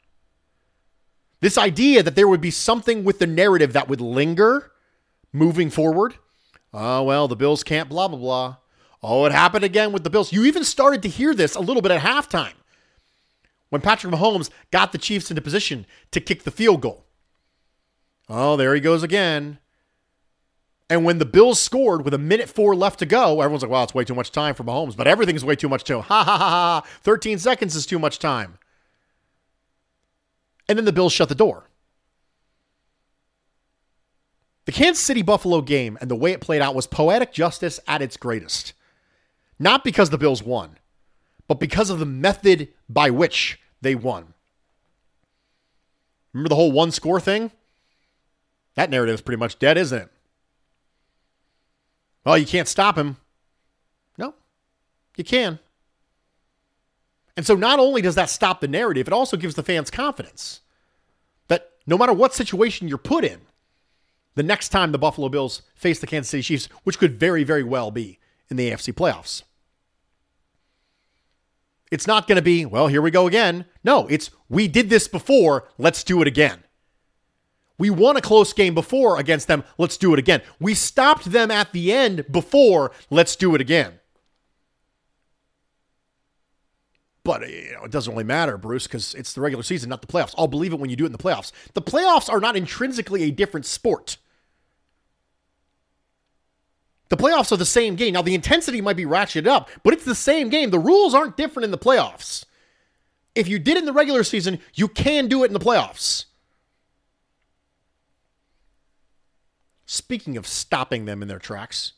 This 1.40 1.56
idea 1.56 2.02
that 2.02 2.14
there 2.14 2.28
would 2.28 2.40
be 2.40 2.50
something 2.50 3.04
with 3.04 3.18
the 3.18 3.26
narrative 3.26 3.72
that 3.72 3.88
would 3.88 4.00
linger 4.00 4.72
moving 5.32 5.70
forward. 5.70 6.14
Oh, 6.72 7.02
well, 7.02 7.28
the 7.28 7.36
Bills 7.36 7.64
can't 7.64 7.88
blah, 7.88 8.08
blah, 8.08 8.18
blah. 8.18 8.56
Oh, 9.02 9.24
it 9.24 9.32
happened 9.32 9.64
again 9.64 9.92
with 9.92 10.04
the 10.04 10.10
Bills. 10.10 10.32
You 10.32 10.44
even 10.44 10.64
started 10.64 11.02
to 11.02 11.08
hear 11.08 11.34
this 11.34 11.54
a 11.54 11.60
little 11.60 11.82
bit 11.82 11.92
at 11.92 12.02
halftime 12.02 12.52
when 13.70 13.80
Patrick 13.80 14.12
Mahomes 14.12 14.50
got 14.70 14.92
the 14.92 14.98
Chiefs 14.98 15.30
into 15.30 15.40
position 15.40 15.86
to 16.10 16.20
kick 16.20 16.42
the 16.42 16.50
field 16.50 16.82
goal. 16.82 17.06
Oh, 18.28 18.56
there 18.56 18.74
he 18.74 18.80
goes 18.80 19.02
again. 19.02 19.58
And 20.90 21.04
when 21.04 21.18
the 21.18 21.24
Bills 21.24 21.60
scored 21.60 22.04
with 22.04 22.12
a 22.12 22.18
minute 22.18 22.48
four 22.48 22.74
left 22.74 22.98
to 22.98 23.06
go, 23.06 23.40
everyone's 23.40 23.62
like, 23.62 23.70
wow, 23.70 23.84
it's 23.84 23.94
way 23.94 24.04
too 24.04 24.14
much 24.14 24.32
time 24.32 24.56
for 24.56 24.64
Mahomes, 24.64 24.96
but 24.96 25.06
everything's 25.06 25.44
way 25.44 25.54
too 25.54 25.68
much 25.68 25.84
too. 25.84 26.00
Ha 26.10 26.24
ha 26.24 26.36
ha 26.36 26.48
ha. 26.48 26.80
13 27.02 27.38
seconds 27.38 27.76
is 27.76 27.86
too 27.86 28.00
much 28.00 28.18
time. 28.18 28.58
And 30.68 30.76
then 30.76 30.84
the 30.84 30.92
Bills 30.92 31.12
shut 31.12 31.28
the 31.28 31.34
door. 31.36 31.70
The 34.64 34.72
Kansas 34.72 35.02
City 35.02 35.22
Buffalo 35.22 35.60
game 35.60 35.96
and 36.00 36.10
the 36.10 36.16
way 36.16 36.32
it 36.32 36.40
played 36.40 36.60
out 36.60 36.74
was 36.74 36.88
poetic 36.88 37.32
justice 37.32 37.78
at 37.86 38.02
its 38.02 38.16
greatest. 38.16 38.72
Not 39.60 39.84
because 39.84 40.10
the 40.10 40.18
Bills 40.18 40.42
won, 40.42 40.76
but 41.46 41.60
because 41.60 41.90
of 41.90 42.00
the 42.00 42.06
method 42.06 42.68
by 42.88 43.10
which 43.10 43.60
they 43.80 43.94
won. 43.94 44.34
Remember 46.32 46.48
the 46.48 46.56
whole 46.56 46.72
one 46.72 46.90
score 46.90 47.20
thing? 47.20 47.52
That 48.74 48.90
narrative 48.90 49.14
is 49.14 49.20
pretty 49.20 49.38
much 49.38 49.58
dead, 49.58 49.78
isn't 49.78 50.02
it? 50.02 50.08
Well, 52.24 52.38
you 52.38 52.46
can't 52.46 52.68
stop 52.68 52.96
him. 52.96 53.16
No, 54.18 54.34
you 55.16 55.24
can. 55.24 55.58
And 57.36 57.46
so 57.46 57.54
not 57.54 57.78
only 57.78 58.02
does 58.02 58.16
that 58.16 58.28
stop 58.28 58.60
the 58.60 58.68
narrative, 58.68 59.06
it 59.06 59.12
also 59.12 59.36
gives 59.36 59.54
the 59.54 59.62
fans 59.62 59.90
confidence 59.90 60.60
that 61.48 61.70
no 61.86 61.96
matter 61.96 62.12
what 62.12 62.34
situation 62.34 62.88
you're 62.88 62.98
put 62.98 63.24
in, 63.24 63.40
the 64.34 64.42
next 64.42 64.68
time 64.68 64.92
the 64.92 64.98
Buffalo 64.98 65.28
Bills 65.28 65.62
face 65.74 66.00
the 66.00 66.06
Kansas 66.06 66.30
City 66.30 66.42
Chiefs, 66.42 66.66
which 66.84 66.98
could 66.98 67.18
very, 67.18 67.44
very 67.44 67.64
well 67.64 67.90
be 67.90 68.18
in 68.50 68.56
the 68.56 68.70
AFC 68.70 68.92
playoffs. 68.92 69.42
It's 71.90 72.06
not 72.06 72.28
going 72.28 72.36
to 72.36 72.42
be, 72.42 72.64
well, 72.64 72.86
here 72.86 73.02
we 73.02 73.10
go 73.10 73.26
again. 73.26 73.64
No, 73.82 74.06
it's 74.06 74.30
we 74.48 74.68
did 74.68 74.90
this 74.90 75.08
before, 75.08 75.68
let's 75.78 76.04
do 76.04 76.22
it 76.22 76.28
again. 76.28 76.62
We 77.80 77.88
won 77.88 78.18
a 78.18 78.20
close 78.20 78.52
game 78.52 78.74
before 78.74 79.18
against 79.18 79.48
them, 79.48 79.64
let's 79.78 79.96
do 79.96 80.12
it 80.12 80.18
again. 80.18 80.42
We 80.60 80.74
stopped 80.74 81.32
them 81.32 81.50
at 81.50 81.72
the 81.72 81.94
end 81.94 82.26
before, 82.30 82.92
let's 83.08 83.34
do 83.36 83.54
it 83.54 83.62
again. 83.62 84.00
But 87.24 87.48
you 87.48 87.72
know, 87.72 87.84
it 87.84 87.90
doesn't 87.90 88.12
really 88.12 88.24
matter, 88.24 88.58
Bruce, 88.58 88.86
because 88.86 89.14
it's 89.14 89.32
the 89.32 89.40
regular 89.40 89.62
season, 89.62 89.88
not 89.88 90.02
the 90.02 90.06
playoffs. 90.06 90.34
I'll 90.36 90.46
believe 90.46 90.74
it 90.74 90.78
when 90.78 90.90
you 90.90 90.96
do 90.96 91.04
it 91.04 91.06
in 91.06 91.12
the 91.12 91.18
playoffs. 91.18 91.52
The 91.72 91.80
playoffs 91.80 92.28
are 92.28 92.38
not 92.38 92.54
intrinsically 92.54 93.22
a 93.22 93.30
different 93.30 93.64
sport. 93.64 94.18
The 97.08 97.16
playoffs 97.16 97.50
are 97.50 97.56
the 97.56 97.64
same 97.64 97.96
game. 97.96 98.12
Now, 98.12 98.20
the 98.20 98.34
intensity 98.34 98.82
might 98.82 98.98
be 98.98 99.06
ratcheted 99.06 99.46
up, 99.46 99.70
but 99.84 99.94
it's 99.94 100.04
the 100.04 100.14
same 100.14 100.50
game. 100.50 100.68
The 100.68 100.78
rules 100.78 101.14
aren't 101.14 101.38
different 101.38 101.64
in 101.64 101.70
the 101.70 101.78
playoffs. 101.78 102.44
If 103.34 103.48
you 103.48 103.58
did 103.58 103.78
in 103.78 103.86
the 103.86 103.94
regular 103.94 104.22
season, 104.22 104.58
you 104.74 104.86
can 104.86 105.28
do 105.28 105.44
it 105.44 105.46
in 105.46 105.54
the 105.54 105.60
playoffs. 105.60 106.26
Speaking 109.92 110.36
of 110.36 110.46
stopping 110.46 111.04
them 111.04 111.20
in 111.20 111.26
their 111.26 111.40
tracks, 111.40 111.94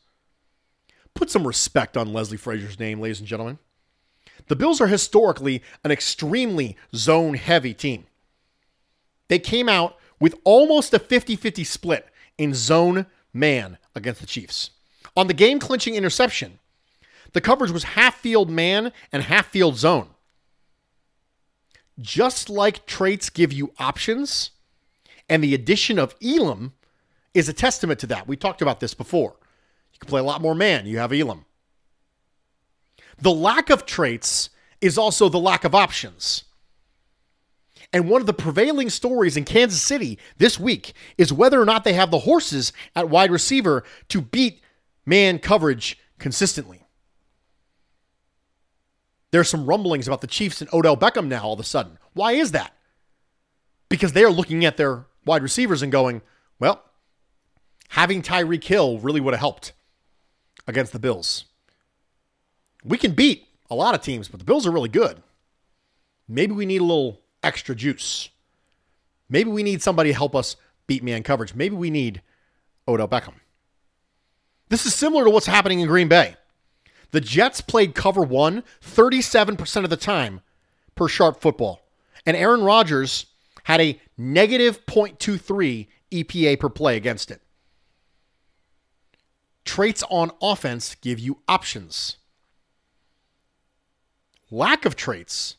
put 1.13 1.29
some 1.29 1.45
respect 1.45 1.95
on 1.95 2.11
Leslie 2.11 2.37
Frazier's 2.37 2.79
name, 2.79 2.99
ladies 2.99 3.19
and 3.19 3.27
gentlemen. 3.27 3.59
The 4.47 4.55
Bills 4.55 4.81
are 4.81 4.87
historically 4.87 5.61
an 5.83 5.91
extremely 5.91 6.75
zone 6.95 7.35
heavy 7.35 7.75
team. 7.75 8.05
They 9.27 9.37
came 9.37 9.69
out 9.69 9.95
with 10.19 10.33
almost 10.43 10.91
a 10.95 10.97
50 10.97 11.35
50 11.35 11.63
split 11.63 12.07
in 12.35 12.55
zone 12.55 13.05
man 13.31 13.77
against 13.93 14.21
the 14.21 14.27
Chiefs. 14.27 14.71
On 15.15 15.27
the 15.27 15.35
game 15.35 15.59
clinching 15.59 15.93
interception, 15.93 16.57
the 17.33 17.41
coverage 17.41 17.69
was 17.69 17.83
half 17.83 18.15
field 18.15 18.49
man 18.49 18.91
and 19.11 19.21
half 19.21 19.49
field 19.49 19.77
zone. 19.77 20.09
Just 21.99 22.49
like 22.49 22.87
traits 22.87 23.29
give 23.29 23.53
you 23.53 23.71
options, 23.77 24.49
and 25.29 25.43
the 25.43 25.53
addition 25.53 25.99
of 25.99 26.15
Elam 26.23 26.73
is 27.33 27.49
a 27.49 27.53
testament 27.53 27.99
to 28.01 28.07
that. 28.07 28.27
We 28.27 28.37
talked 28.37 28.61
about 28.61 28.79
this 28.79 28.93
before. 28.93 29.35
You 29.93 29.99
can 29.99 30.09
play 30.09 30.19
a 30.19 30.23
lot 30.23 30.41
more 30.41 30.55
man, 30.55 30.85
you 30.85 30.99
have 30.99 31.13
Elam. 31.13 31.45
The 33.17 33.31
lack 33.31 33.69
of 33.69 33.85
traits 33.85 34.49
is 34.81 34.97
also 34.97 35.29
the 35.29 35.39
lack 35.39 35.63
of 35.63 35.75
options. 35.75 36.43
And 37.91 38.09
one 38.09 38.21
of 38.21 38.27
the 38.27 38.33
prevailing 38.33 38.89
stories 38.89 39.37
in 39.37 39.45
Kansas 39.45 39.81
City 39.81 40.17
this 40.37 40.59
week 40.59 40.93
is 41.17 41.31
whether 41.31 41.61
or 41.61 41.65
not 41.65 41.83
they 41.83 41.93
have 41.93 42.09
the 42.09 42.19
horses 42.19 42.73
at 42.95 43.07
wide 43.07 43.31
receiver 43.31 43.83
to 44.09 44.19
beat 44.19 44.61
man 45.05 45.37
coverage 45.37 45.99
consistently. 46.17 46.87
There's 49.31 49.49
some 49.49 49.65
rumblings 49.65 50.07
about 50.07 50.21
the 50.21 50.27
Chiefs 50.27 50.61
and 50.61 50.73
Odell 50.73 50.97
Beckham 50.97 51.27
now 51.27 51.43
all 51.43 51.53
of 51.53 51.59
a 51.59 51.63
sudden. 51.63 51.97
Why 52.13 52.33
is 52.33 52.51
that? 52.51 52.73
Because 53.89 54.13
they 54.13 54.23
are 54.23 54.31
looking 54.31 54.65
at 54.65 54.77
their 54.77 55.05
wide 55.25 55.43
receivers 55.43 55.81
and 55.81 55.91
going, 55.91 56.21
well, 56.59 56.83
having 57.89 58.21
Tyreek 58.21 58.63
Hill 58.63 58.99
really 58.99 59.21
would 59.21 59.33
have 59.33 59.39
helped 59.39 59.73
against 60.67 60.93
the 60.93 60.99
Bills. 60.99 61.45
We 62.83 62.97
can 62.97 63.13
beat 63.13 63.47
a 63.69 63.75
lot 63.75 63.95
of 63.95 64.01
teams, 64.01 64.27
but 64.27 64.39
the 64.39 64.45
Bills 64.45 64.67
are 64.67 64.71
really 64.71 64.89
good. 64.89 65.21
Maybe 66.27 66.53
we 66.53 66.65
need 66.65 66.81
a 66.81 66.85
little 66.85 67.21
extra 67.41 67.75
juice. 67.75 68.29
Maybe 69.29 69.49
we 69.49 69.63
need 69.63 69.81
somebody 69.81 70.11
to 70.11 70.17
help 70.17 70.35
us 70.35 70.55
beat 70.87 71.03
man 71.03 71.23
coverage. 71.23 71.55
Maybe 71.55 71.75
we 71.75 71.89
need 71.89 72.21
Odell 72.87 73.07
Beckham. 73.07 73.35
This 74.69 74.85
is 74.85 74.95
similar 74.95 75.23
to 75.25 75.29
what's 75.29 75.45
happening 75.45 75.81
in 75.81 75.87
Green 75.87 76.07
Bay. 76.07 76.35
The 77.11 77.21
Jets 77.21 77.61
played 77.61 77.93
cover 77.93 78.23
one 78.23 78.63
37% 78.81 79.83
of 79.83 79.91
the 79.91 79.97
time 79.97 80.41
per 80.95 81.07
sharp 81.07 81.41
football. 81.41 81.81
And 82.25 82.35
Aaron 82.35 82.63
Rodgers 82.63 83.27
had 83.65 83.79
a 83.81 84.01
negative 84.17 84.83
0.23 84.87 85.87
EPA 86.11 86.59
per 86.59 86.69
play 86.69 86.97
against 86.97 87.29
it. 87.29 87.42
Traits 89.65 90.03
on 90.09 90.31
offense 90.41 90.95
give 90.95 91.19
you 91.19 91.39
options. 91.47 92.17
Lack 94.51 94.85
of 94.85 94.95
traits 94.95 95.55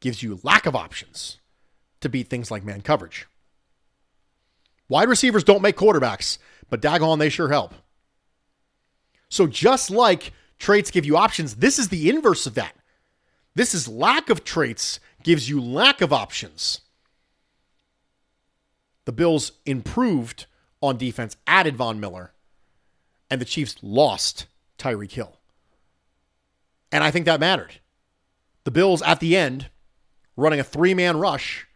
gives 0.00 0.22
you 0.22 0.40
lack 0.42 0.64
of 0.64 0.76
options 0.76 1.38
to 2.00 2.08
beat 2.08 2.28
things 2.28 2.50
like 2.50 2.64
man 2.64 2.80
coverage. 2.80 3.26
Wide 4.88 5.08
receivers 5.08 5.44
don't 5.44 5.62
make 5.62 5.76
quarterbacks, 5.76 6.38
but 6.70 6.80
daggone, 6.80 7.18
they 7.18 7.28
sure 7.28 7.48
help. 7.48 7.74
So 9.28 9.46
just 9.46 9.90
like 9.90 10.32
traits 10.58 10.90
give 10.90 11.04
you 11.04 11.16
options, 11.16 11.56
this 11.56 11.78
is 11.78 11.88
the 11.88 12.08
inverse 12.08 12.46
of 12.46 12.54
that. 12.54 12.74
This 13.54 13.74
is 13.74 13.88
lack 13.88 14.30
of 14.30 14.44
traits 14.44 15.00
gives 15.22 15.48
you 15.48 15.60
lack 15.60 16.00
of 16.00 16.12
options. 16.12 16.80
The 19.04 19.12
Bills 19.12 19.52
improved 19.66 20.46
on 20.80 20.96
defense, 20.96 21.36
added 21.46 21.76
Von 21.76 21.98
Miller, 21.98 22.32
and 23.30 23.40
the 23.40 23.44
Chiefs 23.44 23.76
lost 23.82 24.46
Tyreek 24.78 25.12
Hill. 25.12 25.38
And 26.90 27.04
I 27.04 27.10
think 27.10 27.26
that 27.26 27.40
mattered. 27.40 27.80
The 28.64 28.70
Bills 28.70 29.02
at 29.02 29.20
the 29.20 29.36
end, 29.36 29.68
running 30.36 30.60
a 30.60 30.64
three 30.64 30.94
man 30.94 31.18
rush, 31.18 31.66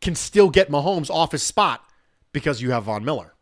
can 0.00 0.14
still 0.14 0.50
get 0.50 0.70
Mahomes 0.70 1.10
off 1.10 1.32
his 1.32 1.42
spot 1.42 1.84
because 2.32 2.62
you 2.62 2.70
have 2.70 2.84
Von 2.84 3.04
Miller. 3.04 3.34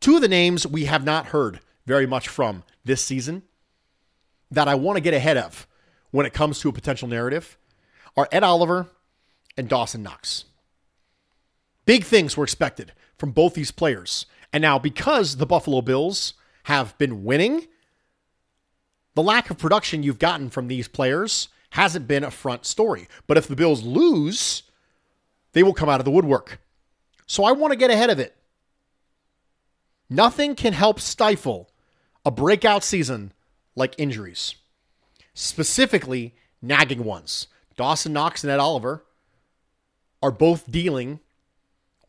Two 0.00 0.16
of 0.16 0.22
the 0.22 0.28
names 0.28 0.66
we 0.66 0.86
have 0.86 1.04
not 1.04 1.26
heard 1.26 1.60
very 1.86 2.06
much 2.06 2.28
from 2.28 2.64
this 2.84 3.02
season 3.02 3.42
that 4.50 4.68
I 4.68 4.74
want 4.74 4.96
to 4.96 5.02
get 5.02 5.14
ahead 5.14 5.36
of 5.36 5.66
when 6.10 6.26
it 6.26 6.32
comes 6.32 6.58
to 6.60 6.68
a 6.68 6.72
potential 6.72 7.08
narrative 7.08 7.56
are 8.16 8.28
Ed 8.32 8.42
Oliver 8.42 8.88
and 9.56 9.68
Dawson 9.68 10.02
Knox. 10.02 10.44
Big 11.84 12.04
things 12.04 12.36
were 12.36 12.44
expected 12.44 12.92
from 13.22 13.30
both 13.30 13.54
these 13.54 13.70
players. 13.70 14.26
And 14.52 14.62
now, 14.62 14.80
because 14.80 15.36
the 15.36 15.46
Buffalo 15.46 15.80
Bills 15.80 16.34
have 16.64 16.98
been 16.98 17.22
winning, 17.22 17.68
the 19.14 19.22
lack 19.22 19.48
of 19.48 19.58
production 19.58 20.02
you've 20.02 20.18
gotten 20.18 20.50
from 20.50 20.66
these 20.66 20.88
players 20.88 21.46
hasn't 21.70 22.08
been 22.08 22.24
a 22.24 22.32
front 22.32 22.66
story. 22.66 23.06
But 23.28 23.36
if 23.36 23.46
the 23.46 23.54
Bills 23.54 23.84
lose, 23.84 24.64
they 25.52 25.62
will 25.62 25.72
come 25.72 25.88
out 25.88 26.00
of 26.00 26.04
the 26.04 26.10
woodwork. 26.10 26.58
So 27.28 27.44
I 27.44 27.52
want 27.52 27.70
to 27.70 27.78
get 27.78 27.92
ahead 27.92 28.10
of 28.10 28.18
it. 28.18 28.34
Nothing 30.10 30.56
can 30.56 30.72
help 30.72 30.98
stifle 30.98 31.70
a 32.24 32.32
breakout 32.32 32.82
season 32.82 33.32
like 33.76 33.94
injuries, 33.98 34.56
specifically 35.32 36.34
nagging 36.60 37.04
ones. 37.04 37.46
Dawson 37.76 38.12
Knox 38.12 38.42
and 38.42 38.50
Ed 38.50 38.58
Oliver 38.58 39.04
are 40.20 40.32
both 40.32 40.68
dealing 40.68 41.20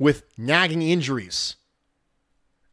with 0.03 0.25
nagging 0.37 0.81
injuries. 0.81 1.55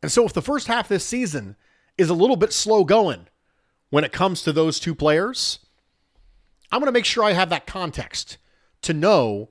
And 0.02 0.10
so, 0.10 0.26
if 0.26 0.32
the 0.32 0.42
first 0.42 0.66
half 0.66 0.88
this 0.88 1.04
season 1.04 1.54
is 1.96 2.10
a 2.10 2.14
little 2.14 2.34
bit 2.34 2.52
slow 2.52 2.82
going 2.82 3.28
when 3.90 4.02
it 4.02 4.10
comes 4.10 4.42
to 4.42 4.52
those 4.52 4.80
two 4.80 4.96
players, 4.96 5.60
I'm 6.72 6.80
going 6.80 6.88
to 6.88 6.92
make 6.92 7.04
sure 7.04 7.22
I 7.22 7.32
have 7.32 7.50
that 7.50 7.68
context 7.68 8.36
to 8.82 8.92
know 8.92 9.50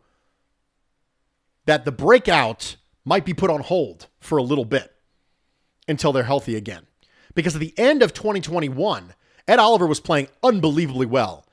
that 1.67 1.85
the 1.85 1.91
breakout 1.93 2.75
might 3.05 3.23
be 3.23 3.33
put 3.33 3.49
on 3.49 3.61
hold 3.61 4.07
for 4.19 4.37
a 4.37 4.43
little 4.43 4.65
bit 4.65 4.93
until 5.87 6.11
they're 6.11 6.23
healthy 6.23 6.57
again. 6.57 6.85
Because 7.33 7.55
at 7.55 7.61
the 7.61 7.77
end 7.77 8.03
of 8.03 8.11
2021, 8.13 9.13
Ed 9.47 9.59
Oliver 9.59 9.87
was 9.87 10.01
playing 10.01 10.27
unbelievably 10.43 11.05
well, 11.05 11.45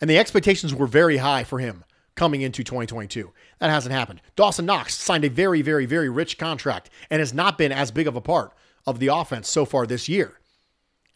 and 0.00 0.08
the 0.08 0.16
expectations 0.16 0.74
were 0.74 0.86
very 0.86 1.18
high 1.18 1.44
for 1.44 1.58
him 1.58 1.84
coming 2.14 2.40
into 2.40 2.64
2022. 2.64 3.30
That 3.60 3.70
hasn't 3.70 3.94
happened. 3.94 4.22
Dawson 4.36 4.66
Knox 4.66 4.94
signed 4.94 5.24
a 5.24 5.30
very, 5.30 5.62
very, 5.62 5.86
very 5.86 6.08
rich 6.08 6.38
contract 6.38 6.88
and 7.10 7.20
has 7.20 7.34
not 7.34 7.58
been 7.58 7.72
as 7.72 7.90
big 7.90 8.08
of 8.08 8.16
a 8.16 8.20
part 8.20 8.52
of 8.86 8.98
the 8.98 9.08
offense 9.08 9.48
so 9.48 9.64
far 9.64 9.86
this 9.86 10.08
year 10.08 10.40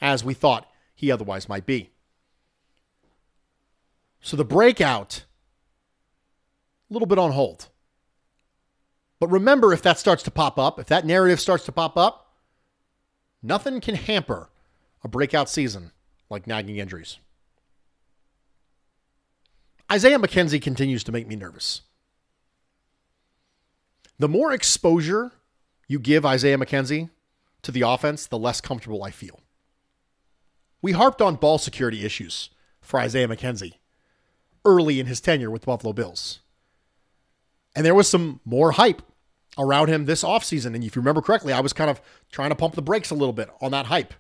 as 0.01 0.23
we 0.23 0.35
thought 0.35 0.71
he 0.95 1.11
otherwise 1.11 1.49
might 1.49 1.65
be. 1.65 1.91
So 4.21 4.37
the 4.37 4.45
breakout, 4.45 5.25
a 6.91 6.93
little 6.93 7.09
bit 7.09 7.19
on 7.19 7.33
hold. 7.33 7.69
But 9.19 9.31
remember, 9.31 9.73
if 9.73 9.83
that 9.83 9.99
starts 9.99 10.23
to 10.25 10.31
pop 10.31 10.59
up, 10.59 10.79
if 10.79 10.87
that 10.87 11.07
narrative 11.07 11.41
starts 11.41 11.65
to 11.65 11.73
pop 11.73 11.97
up, 11.97 12.35
nothing 13.43 13.81
can 13.81 13.95
hamper 13.95 14.51
a 15.03 15.09
breakout 15.09 15.49
season 15.49 15.93
like 16.29 16.47
nagging 16.47 16.77
injuries. 16.77 17.19
Isaiah 19.91 20.19
McKenzie 20.19 20.61
continues 20.61 21.05
to 21.05 21.13
make 21.13 21.27
me 21.27 21.37
nervous. 21.37 21.83
The 24.19 24.29
more 24.29 24.53
exposure 24.53 25.33
you 25.89 25.99
give 25.99 26.25
Isaiah 26.25 26.59
McKenzie 26.59 27.11
to 27.63 27.73
the 27.73 27.83
offense, 27.83 28.27
the 28.27 28.39
less 28.39 28.61
comfortable 28.61 29.03
I 29.03 29.11
feel. 29.11 29.41
We 30.81 30.93
harped 30.93 31.23
on 31.23 31.37
ball 31.37 31.59
security 31.59 32.05
issues 32.05 32.51
for 32.81 33.01
Isaiah 33.01 33.29
McKenzie 33.29 33.75
early 34.65 35.01
in 35.01 35.07
his 35.07 35.21
tenure 35.21 35.51
with 35.51 35.63
the 35.63 35.67
Buffalo 35.67 35.93
Bills. 35.93 36.41
And 37.75 37.85
there 37.85 37.95
was 37.95 38.09
some 38.09 38.41
more 38.45 38.73
hype 38.73 39.03
around 39.59 39.89
him 39.89 40.05
this 40.05 40.23
offseason. 40.23 40.75
And 40.75 40.85
if 40.85 40.95
you 40.95 41.03
remember 41.03 41.23
correctly, 41.23 41.53
I 41.53 41.61
was 41.61 41.73
kind 41.73 41.91
of 41.91 42.01
trying 42.31 42.51
to 42.51 42.57
pump 42.57 42.75
the 42.75 42.83
brakes 42.83 43.11
a 43.11 43.15
little 43.15 43.33
bit 43.33 43.51
on 43.61 43.71
that 43.73 43.87
hype 43.87 44.15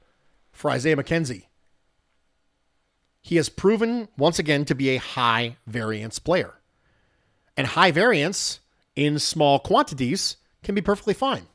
for 0.52 0.70
Isaiah 0.70 0.96
McKenzie. 0.96 1.46
He 3.20 3.36
has 3.36 3.48
proven 3.48 4.08
once 4.18 4.38
again 4.38 4.64
to 4.66 4.74
be 4.74 4.90
a 4.90 4.98
high 4.98 5.56
variance 5.66 6.18
player. 6.18 6.54
And 7.56 7.68
high 7.68 7.90
variance 7.90 8.60
in 8.96 9.18
small 9.18 9.58
quantities 9.58 10.36
can 10.62 10.74
be 10.74 10.80
perfectly 10.80 11.14
fine. 11.14 11.46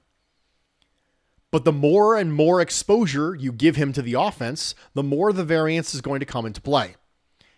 But 1.51 1.65
the 1.65 1.71
more 1.71 2.15
and 2.15 2.33
more 2.33 2.61
exposure 2.61 3.35
you 3.35 3.51
give 3.51 3.75
him 3.75 3.91
to 3.93 4.01
the 4.01 4.13
offense, 4.13 4.75
the 4.93 5.03
more 5.03 5.33
the 5.33 5.43
variance 5.43 5.95
is 5.95 6.01
going 6.01 6.19
to 6.19 6.25
come 6.25 6.45
into 6.45 6.61
play. 6.61 6.95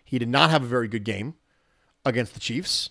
He 0.04 0.18
did 0.18 0.28
not 0.28 0.50
have 0.50 0.62
a 0.62 0.66
very 0.66 0.88
good 0.88 1.04
game 1.04 1.34
against 2.04 2.34
the 2.34 2.40
Chiefs. 2.40 2.90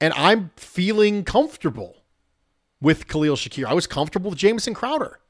And 0.00 0.12
I'm 0.14 0.50
feeling 0.56 1.24
comfortable 1.24 1.96
with 2.80 3.06
Khalil 3.06 3.36
Shakir. 3.36 3.66
I 3.66 3.74
was 3.74 3.86
comfortable 3.86 4.30
with 4.30 4.38
Jamison 4.38 4.74
Crowder. 4.74 5.20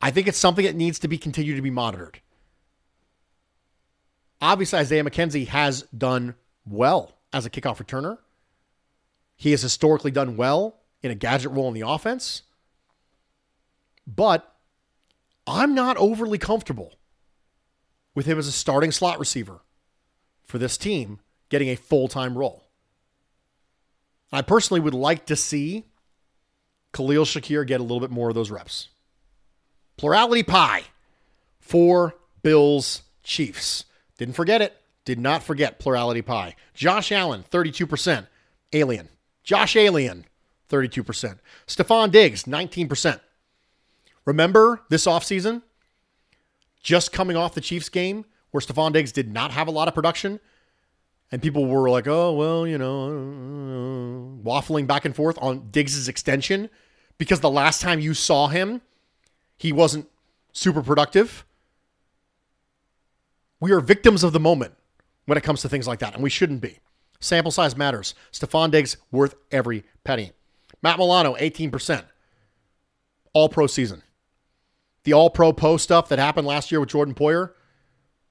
I 0.00 0.10
think 0.10 0.28
it's 0.28 0.38
something 0.38 0.64
that 0.64 0.76
needs 0.76 0.98
to 1.00 1.08
be 1.08 1.18
continued 1.18 1.56
to 1.56 1.62
be 1.62 1.70
monitored. 1.70 2.20
Obviously, 4.40 4.78
Isaiah 4.78 5.04
McKenzie 5.04 5.48
has 5.48 5.82
done 5.96 6.34
well 6.66 7.15
as 7.32 7.46
a 7.46 7.50
kickoff 7.50 7.84
returner. 7.84 8.18
He 9.36 9.50
has 9.50 9.62
historically 9.62 10.10
done 10.10 10.36
well 10.36 10.76
in 11.02 11.10
a 11.10 11.14
gadget 11.14 11.52
role 11.52 11.68
in 11.68 11.74
the 11.74 11.86
offense. 11.86 12.42
But 14.06 14.54
I'm 15.46 15.74
not 15.74 15.96
overly 15.96 16.38
comfortable 16.38 16.94
with 18.14 18.26
him 18.26 18.38
as 18.38 18.46
a 18.46 18.52
starting 18.52 18.92
slot 18.92 19.18
receiver 19.18 19.60
for 20.44 20.58
this 20.58 20.76
team 20.76 21.20
getting 21.48 21.68
a 21.68 21.76
full 21.76 22.08
time 22.08 22.36
role. 22.36 22.64
I 24.32 24.42
personally 24.42 24.80
would 24.80 24.94
like 24.94 25.26
to 25.26 25.36
see 25.36 25.84
Khalil 26.92 27.24
Shakir 27.24 27.66
get 27.66 27.80
a 27.80 27.82
little 27.82 28.00
bit 28.00 28.10
more 28.10 28.28
of 28.28 28.34
those 28.34 28.50
reps. 28.50 28.88
Plurality 29.96 30.42
pie 30.42 30.84
for 31.60 32.14
Bills 32.42 33.02
Chiefs. 33.22 33.84
Didn't 34.18 34.34
forget 34.34 34.62
it. 34.62 34.76
Did 35.06 35.20
not 35.20 35.44
forget 35.44 35.78
plurality 35.78 36.20
pie. 36.20 36.56
Josh 36.74 37.12
Allen, 37.12 37.44
32%. 37.50 38.26
Alien. 38.72 39.08
Josh 39.44 39.76
Alien, 39.76 40.26
32%. 40.68 41.38
Stefon 41.66 42.10
Diggs, 42.10 42.42
19%. 42.42 43.20
Remember 44.24 44.82
this 44.90 45.06
offseason? 45.06 45.62
Just 46.82 47.12
coming 47.12 47.36
off 47.36 47.54
the 47.54 47.60
Chiefs 47.60 47.88
game 47.88 48.24
where 48.50 48.60
Stefon 48.60 48.92
Diggs 48.92 49.12
did 49.12 49.32
not 49.32 49.52
have 49.52 49.68
a 49.68 49.70
lot 49.70 49.86
of 49.86 49.94
production. 49.94 50.40
And 51.30 51.40
people 51.40 51.66
were 51.66 51.88
like, 51.88 52.08
oh, 52.08 52.32
well, 52.32 52.66
you 52.66 52.76
know, 52.76 54.40
waffling 54.42 54.88
back 54.88 55.04
and 55.04 55.14
forth 55.14 55.38
on 55.40 55.70
Diggs' 55.70 56.08
extension 56.08 56.68
because 57.16 57.38
the 57.38 57.50
last 57.50 57.80
time 57.80 58.00
you 58.00 58.12
saw 58.12 58.48
him, 58.48 58.82
he 59.56 59.72
wasn't 59.72 60.08
super 60.52 60.82
productive. 60.82 61.44
We 63.60 63.70
are 63.70 63.80
victims 63.80 64.24
of 64.24 64.32
the 64.32 64.40
moment 64.40 64.74
when 65.26 65.36
it 65.36 65.44
comes 65.44 65.60
to 65.62 65.68
things 65.68 65.86
like 65.86 65.98
that, 65.98 66.14
and 66.14 66.22
we 66.22 66.30
shouldn't 66.30 66.60
be. 66.60 66.78
Sample 67.20 67.52
size 67.52 67.76
matters. 67.76 68.14
Stefon 68.32 68.70
Diggs 68.70 68.96
worth 69.10 69.34
every 69.50 69.84
penny. 70.04 70.32
Matt 70.82 70.98
Milano, 70.98 71.34
18%. 71.34 72.04
All 73.32 73.48
pro 73.48 73.66
season. 73.66 74.02
The 75.04 75.12
all 75.12 75.30
pro 75.30 75.52
post 75.52 75.84
stuff 75.84 76.08
that 76.08 76.18
happened 76.18 76.46
last 76.46 76.70
year 76.70 76.80
with 76.80 76.88
Jordan 76.88 77.14
Poyer. 77.14 77.52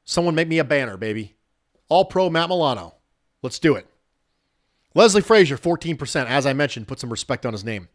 Someone 0.04 0.36
make 0.36 0.48
me 0.48 0.60
a 0.60 0.64
banner, 0.64 0.98
baby. 0.98 1.36
All 1.90 2.06
pro 2.06 2.30
Matt 2.30 2.50
Milano. 2.50 2.96
Let's 3.42 3.60
do 3.60 3.76
it. 3.76 3.88
Leslie 4.94 5.22
Frazier, 5.22 5.58
14%. 5.58 6.26
As 6.26 6.46
I 6.46 6.54
mentioned, 6.54 6.88
put 6.88 7.00
some 7.00 7.10
respect 7.10 7.46
on 7.46 7.54
his 7.54 7.66
name. 7.66 7.90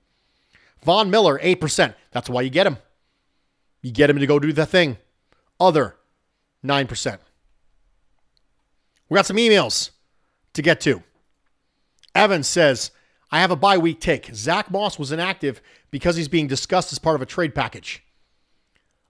Von 0.85 1.11
Miller, 1.11 1.39
8%. 1.39 1.95
That's 2.11 2.29
why 2.29 2.43
you 2.43 2.51
get 2.51 2.67
him. 2.67 2.79
You 3.83 3.91
get 3.91 4.11
him 4.11 4.19
to 4.19 4.27
go 4.27 4.39
do 4.39 4.53
the 4.53 4.67
thing. 4.67 4.99
Other, 5.59 5.97
9%. 6.65 7.19
We 9.11 9.17
got 9.17 9.27
some 9.27 9.37
emails 9.37 9.91
to 10.55 10.63
get 10.63 10.81
to. 10.83 11.03
Evan 12.15 12.45
says, 12.45 12.93
I 13.31 13.41
have 13.41 13.51
a 13.51 13.57
bye 13.57 13.77
week 13.77 14.01
take. 14.01 14.31
Zach 14.35 14.71
Moss 14.71 14.99
was 14.99 15.13
inactive 15.13 15.61
because 15.91 16.17
he's 16.17 16.29
being 16.29 16.47
discussed 16.47 16.93
as 16.93 16.99
part 16.99 17.17
of 17.17 17.23
a 17.23 17.27
trade 17.27 17.55
package. 17.55 18.05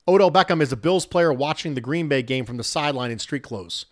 Odell 0.09 0.31
Beckham 0.31 0.63
is 0.63 0.73
a 0.73 0.77
Bills 0.77 1.07
player 1.07 1.33
watching 1.33 1.75
the 1.75 1.81
Green 1.81 2.09
Bay 2.09 2.23
game 2.23 2.45
from 2.45 2.57
the 2.57 2.65
sideline 2.65 3.11
in 3.11 3.19
street 3.19 3.43
clothes. 3.43 3.87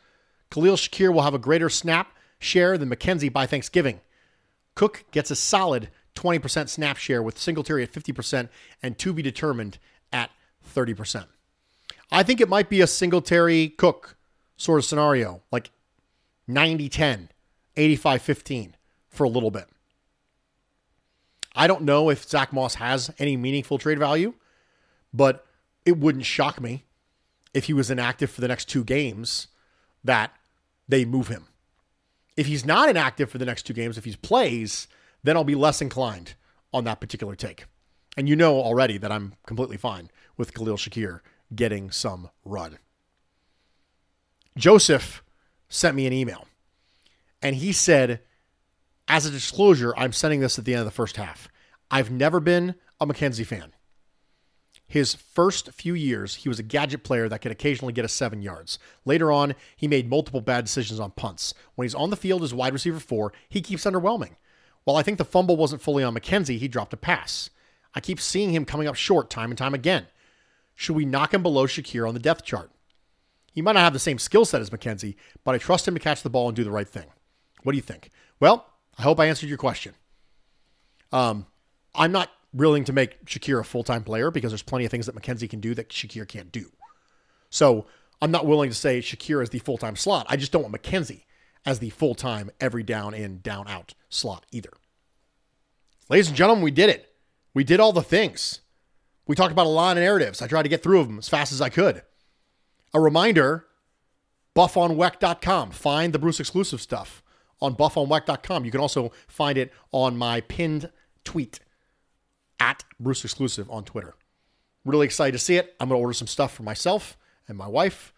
Khalil 0.50 0.76
Shakir 0.76 1.12
will 1.12 1.22
have 1.22 1.34
a 1.34 1.38
greater 1.38 1.68
snap 1.68 2.12
share 2.38 2.78
than 2.78 2.90
McKenzie 2.90 3.32
by 3.32 3.46
Thanksgiving. 3.46 4.00
Cook 4.74 5.04
gets 5.10 5.30
a 5.30 5.36
solid 5.36 5.90
20% 6.14 6.68
snap 6.68 6.96
share 6.96 7.22
with 7.22 7.38
Singletary 7.38 7.82
at 7.82 7.92
50% 7.92 8.48
and 8.82 8.98
to 8.98 9.12
be 9.12 9.22
determined 9.22 9.78
at 10.12 10.30
30%. 10.74 11.26
I 12.10 12.22
think 12.22 12.40
it 12.40 12.48
might 12.48 12.70
be 12.70 12.80
a 12.80 12.86
Singletary 12.86 13.68
Cook 13.68 14.16
sort 14.56 14.78
of 14.78 14.84
scenario, 14.86 15.42
like 15.52 15.70
90 16.48 16.88
10, 16.88 17.30
85 17.76 18.22
15 18.22 18.76
for 19.08 19.24
a 19.24 19.28
little 19.28 19.50
bit. 19.50 19.66
I 21.54 21.66
don't 21.66 21.82
know 21.82 22.08
if 22.08 22.28
Zach 22.28 22.52
Moss 22.52 22.76
has 22.76 23.12
any 23.18 23.36
meaningful 23.36 23.78
trade 23.78 23.98
value, 23.98 24.34
but 25.12 25.46
it 25.84 25.98
wouldn't 25.98 26.24
shock 26.24 26.60
me 26.60 26.84
if 27.52 27.64
he 27.64 27.72
was 27.72 27.90
inactive 27.90 28.30
for 28.30 28.40
the 28.40 28.48
next 28.48 28.66
two 28.66 28.84
games 28.84 29.48
that 30.04 30.32
they 30.88 31.04
move 31.04 31.28
him. 31.28 31.46
If 32.36 32.46
he's 32.46 32.64
not 32.64 32.88
inactive 32.88 33.30
for 33.30 33.38
the 33.38 33.44
next 33.44 33.64
two 33.64 33.72
games, 33.72 33.98
if 33.98 34.04
he 34.04 34.14
plays, 34.16 34.86
then 35.24 35.36
I'll 35.36 35.44
be 35.44 35.54
less 35.54 35.82
inclined 35.82 36.34
on 36.72 36.84
that 36.84 37.00
particular 37.00 37.34
take. 37.34 37.64
And 38.16 38.28
you 38.28 38.36
know 38.36 38.60
already 38.60 38.98
that 38.98 39.12
I'm 39.12 39.34
completely 39.46 39.76
fine 39.76 40.10
with 40.36 40.54
Khalil 40.54 40.76
Shakir 40.76 41.20
getting 41.54 41.90
some 41.90 42.30
run. 42.44 42.78
Joseph 44.56 45.22
sent 45.68 45.96
me 45.96 46.06
an 46.06 46.12
email 46.12 46.46
and 47.42 47.56
he 47.56 47.72
said, 47.72 48.20
as 49.06 49.24
a 49.24 49.30
disclosure, 49.30 49.94
I'm 49.96 50.12
sending 50.12 50.40
this 50.40 50.58
at 50.58 50.64
the 50.64 50.74
end 50.74 50.80
of 50.80 50.86
the 50.86 50.90
first 50.90 51.16
half. 51.16 51.48
I've 51.90 52.10
never 52.10 52.40
been 52.40 52.74
a 53.00 53.06
McKenzie 53.06 53.46
fan. 53.46 53.72
His 54.86 55.14
first 55.14 55.70
few 55.72 55.94
years, 55.94 56.36
he 56.36 56.48
was 56.48 56.58
a 56.58 56.62
gadget 56.62 57.04
player 57.04 57.28
that 57.28 57.40
could 57.40 57.52
occasionally 57.52 57.92
get 57.92 58.04
us 58.04 58.12
seven 58.12 58.40
yards. 58.40 58.78
Later 59.04 59.30
on, 59.30 59.54
he 59.76 59.86
made 59.86 60.08
multiple 60.08 60.40
bad 60.40 60.64
decisions 60.64 60.98
on 60.98 61.10
punts. 61.10 61.52
When 61.74 61.84
he's 61.84 61.94
on 61.94 62.10
the 62.10 62.16
field 62.16 62.42
as 62.42 62.54
wide 62.54 62.72
receiver 62.72 62.98
four, 62.98 63.32
he 63.48 63.60
keeps 63.60 63.84
underwhelming. 63.84 64.36
While 64.84 64.96
I 64.96 65.02
think 65.02 65.18
the 65.18 65.24
fumble 65.24 65.56
wasn't 65.56 65.82
fully 65.82 66.02
on 66.02 66.14
McKenzie, 66.14 66.58
he 66.58 66.68
dropped 66.68 66.94
a 66.94 66.96
pass. 66.96 67.50
I 67.94 68.00
keep 68.00 68.18
seeing 68.18 68.50
him 68.50 68.64
coming 68.64 68.88
up 68.88 68.94
short 68.94 69.28
time 69.28 69.50
and 69.50 69.58
time 69.58 69.74
again. 69.74 70.06
Should 70.74 70.96
we 70.96 71.04
knock 71.04 71.34
him 71.34 71.42
below 71.42 71.66
Shakir 71.66 72.08
on 72.08 72.14
the 72.14 72.20
depth 72.20 72.44
chart? 72.44 72.70
He 73.58 73.62
might 73.62 73.72
not 73.72 73.80
have 73.80 73.92
the 73.92 73.98
same 73.98 74.20
skill 74.20 74.44
set 74.44 74.60
as 74.60 74.70
McKenzie, 74.70 75.16
but 75.42 75.52
I 75.52 75.58
trust 75.58 75.88
him 75.88 75.94
to 75.94 75.98
catch 75.98 76.22
the 76.22 76.30
ball 76.30 76.46
and 76.46 76.54
do 76.54 76.62
the 76.62 76.70
right 76.70 76.86
thing. 76.86 77.06
What 77.64 77.72
do 77.72 77.76
you 77.76 77.82
think? 77.82 78.10
Well, 78.38 78.64
I 78.96 79.02
hope 79.02 79.18
I 79.18 79.26
answered 79.26 79.48
your 79.48 79.58
question. 79.58 79.94
Um, 81.10 81.44
I'm 81.92 82.12
not 82.12 82.30
willing 82.52 82.84
to 82.84 82.92
make 82.92 83.26
Shakir 83.26 83.58
a 83.58 83.64
full 83.64 83.82
time 83.82 84.04
player 84.04 84.30
because 84.30 84.52
there's 84.52 84.62
plenty 84.62 84.84
of 84.84 84.92
things 84.92 85.06
that 85.06 85.16
McKenzie 85.16 85.50
can 85.50 85.58
do 85.58 85.74
that 85.74 85.88
Shakir 85.88 86.28
can't 86.28 86.52
do. 86.52 86.70
So 87.50 87.86
I'm 88.22 88.30
not 88.30 88.46
willing 88.46 88.70
to 88.70 88.76
say 88.76 89.00
Shakir 89.00 89.42
is 89.42 89.50
the 89.50 89.58
full 89.58 89.76
time 89.76 89.96
slot. 89.96 90.26
I 90.28 90.36
just 90.36 90.52
don't 90.52 90.62
want 90.62 90.80
McKenzie 90.80 91.24
as 91.66 91.80
the 91.80 91.90
full 91.90 92.14
time 92.14 92.52
every 92.60 92.84
down 92.84 93.12
in, 93.12 93.40
down 93.40 93.66
out 93.66 93.92
slot 94.08 94.46
either. 94.52 94.70
Ladies 96.08 96.28
and 96.28 96.36
gentlemen, 96.36 96.62
we 96.62 96.70
did 96.70 96.90
it. 96.90 97.12
We 97.54 97.64
did 97.64 97.80
all 97.80 97.92
the 97.92 98.02
things. 98.02 98.60
We 99.26 99.34
talked 99.34 99.50
about 99.50 99.66
a 99.66 99.68
lot 99.68 99.96
of 99.96 100.04
narratives. 100.04 100.40
I 100.40 100.46
tried 100.46 100.62
to 100.62 100.68
get 100.68 100.84
through 100.84 101.02
them 101.02 101.18
as 101.18 101.28
fast 101.28 101.50
as 101.50 101.60
I 101.60 101.70
could. 101.70 102.02
A 102.94 103.00
reminder 103.00 103.66
buffonweck.com. 104.56 105.70
Find 105.70 106.12
the 106.12 106.18
Bruce 106.18 106.40
exclusive 106.40 106.80
stuff 106.80 107.22
on 107.60 107.74
buffonweck.com. 107.74 108.64
You 108.64 108.70
can 108.70 108.80
also 108.80 109.12
find 109.26 109.58
it 109.58 109.72
on 109.92 110.16
my 110.16 110.40
pinned 110.42 110.90
tweet 111.24 111.60
at 112.60 112.84
Bruce 112.98 113.24
Exclusive 113.24 113.70
on 113.70 113.84
Twitter. 113.84 114.14
Really 114.84 115.06
excited 115.06 115.32
to 115.32 115.38
see 115.38 115.56
it. 115.56 115.76
I'm 115.78 115.88
going 115.88 115.98
to 115.98 116.02
order 116.02 116.14
some 116.14 116.26
stuff 116.26 116.52
for 116.52 116.62
myself 116.62 117.16
and 117.46 117.56
my 117.56 117.68
wife. 117.68 118.12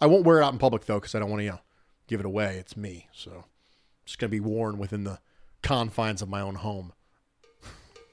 I 0.00 0.06
won't 0.06 0.24
wear 0.24 0.40
it 0.40 0.44
out 0.44 0.52
in 0.52 0.58
public 0.58 0.86
though 0.86 0.98
because 1.00 1.14
I 1.14 1.18
don't 1.18 1.30
want 1.30 1.40
to 1.40 1.44
you 1.44 1.50
know, 1.50 1.60
give 2.06 2.20
it 2.20 2.26
away. 2.26 2.56
It's 2.58 2.76
me. 2.76 3.08
So 3.12 3.44
it's 4.04 4.16
going 4.16 4.30
to 4.30 4.34
be 4.34 4.40
worn 4.40 4.78
within 4.78 5.04
the 5.04 5.18
confines 5.62 6.22
of 6.22 6.28
my 6.28 6.40
own 6.40 6.54
home. 6.56 6.92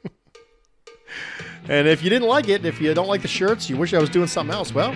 and 1.69 1.87
if 1.87 2.03
you 2.03 2.09
didn't 2.09 2.27
like 2.27 2.49
it, 2.49 2.65
if 2.65 2.81
you 2.81 2.93
don't 2.93 3.07
like 3.07 3.21
the 3.21 3.27
shirts, 3.27 3.69
you 3.69 3.77
wish 3.77 3.93
I 3.93 3.99
was 3.99 4.09
doing 4.09 4.27
something 4.27 4.53
else, 4.53 4.73
well, 4.73 4.95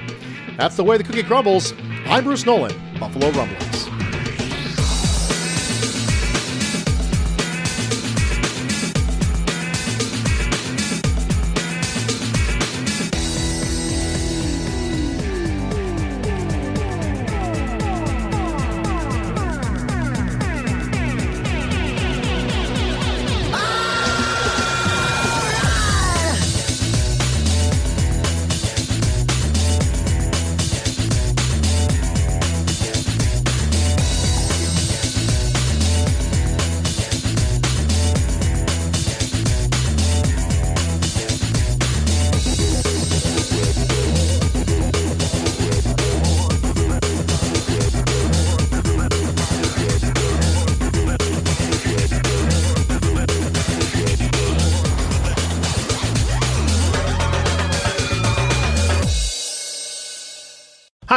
that's 0.58 0.76
the 0.76 0.84
way 0.84 0.98
the 0.98 1.04
cookie 1.04 1.24
crumbles. 1.24 1.74
I'm 2.08 2.24
Bruce 2.24 2.46
Nolan, 2.46 2.74
Buffalo 3.00 3.30
Rumblings. 3.32 3.77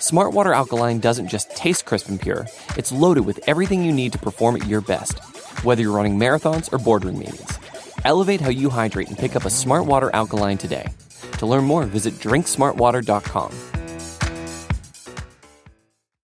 Smartwater 0.00 0.56
Alkaline 0.56 0.98
doesn't 0.98 1.28
just 1.28 1.54
taste 1.54 1.84
crisp 1.84 2.08
and 2.08 2.18
pure, 2.18 2.46
it's 2.74 2.90
loaded 2.90 3.26
with 3.26 3.38
everything 3.46 3.84
you 3.84 3.92
need 3.92 4.12
to 4.12 4.18
perform 4.18 4.56
at 4.56 4.66
your 4.66 4.80
best, 4.80 5.18
whether 5.62 5.82
you're 5.82 5.92
running 5.92 6.18
marathons 6.18 6.72
or 6.72 6.78
boardroom 6.78 7.18
meetings. 7.18 7.58
Elevate 8.06 8.40
how 8.40 8.48
you 8.48 8.70
hydrate 8.70 9.08
and 9.08 9.18
pick 9.18 9.36
up 9.36 9.44
a 9.44 9.48
Smartwater 9.48 10.10
Alkaline 10.14 10.56
today. 10.56 10.86
To 11.32 11.44
learn 11.44 11.64
more, 11.64 11.84
visit 11.84 12.14
drinksmartwater.com. 12.14 13.69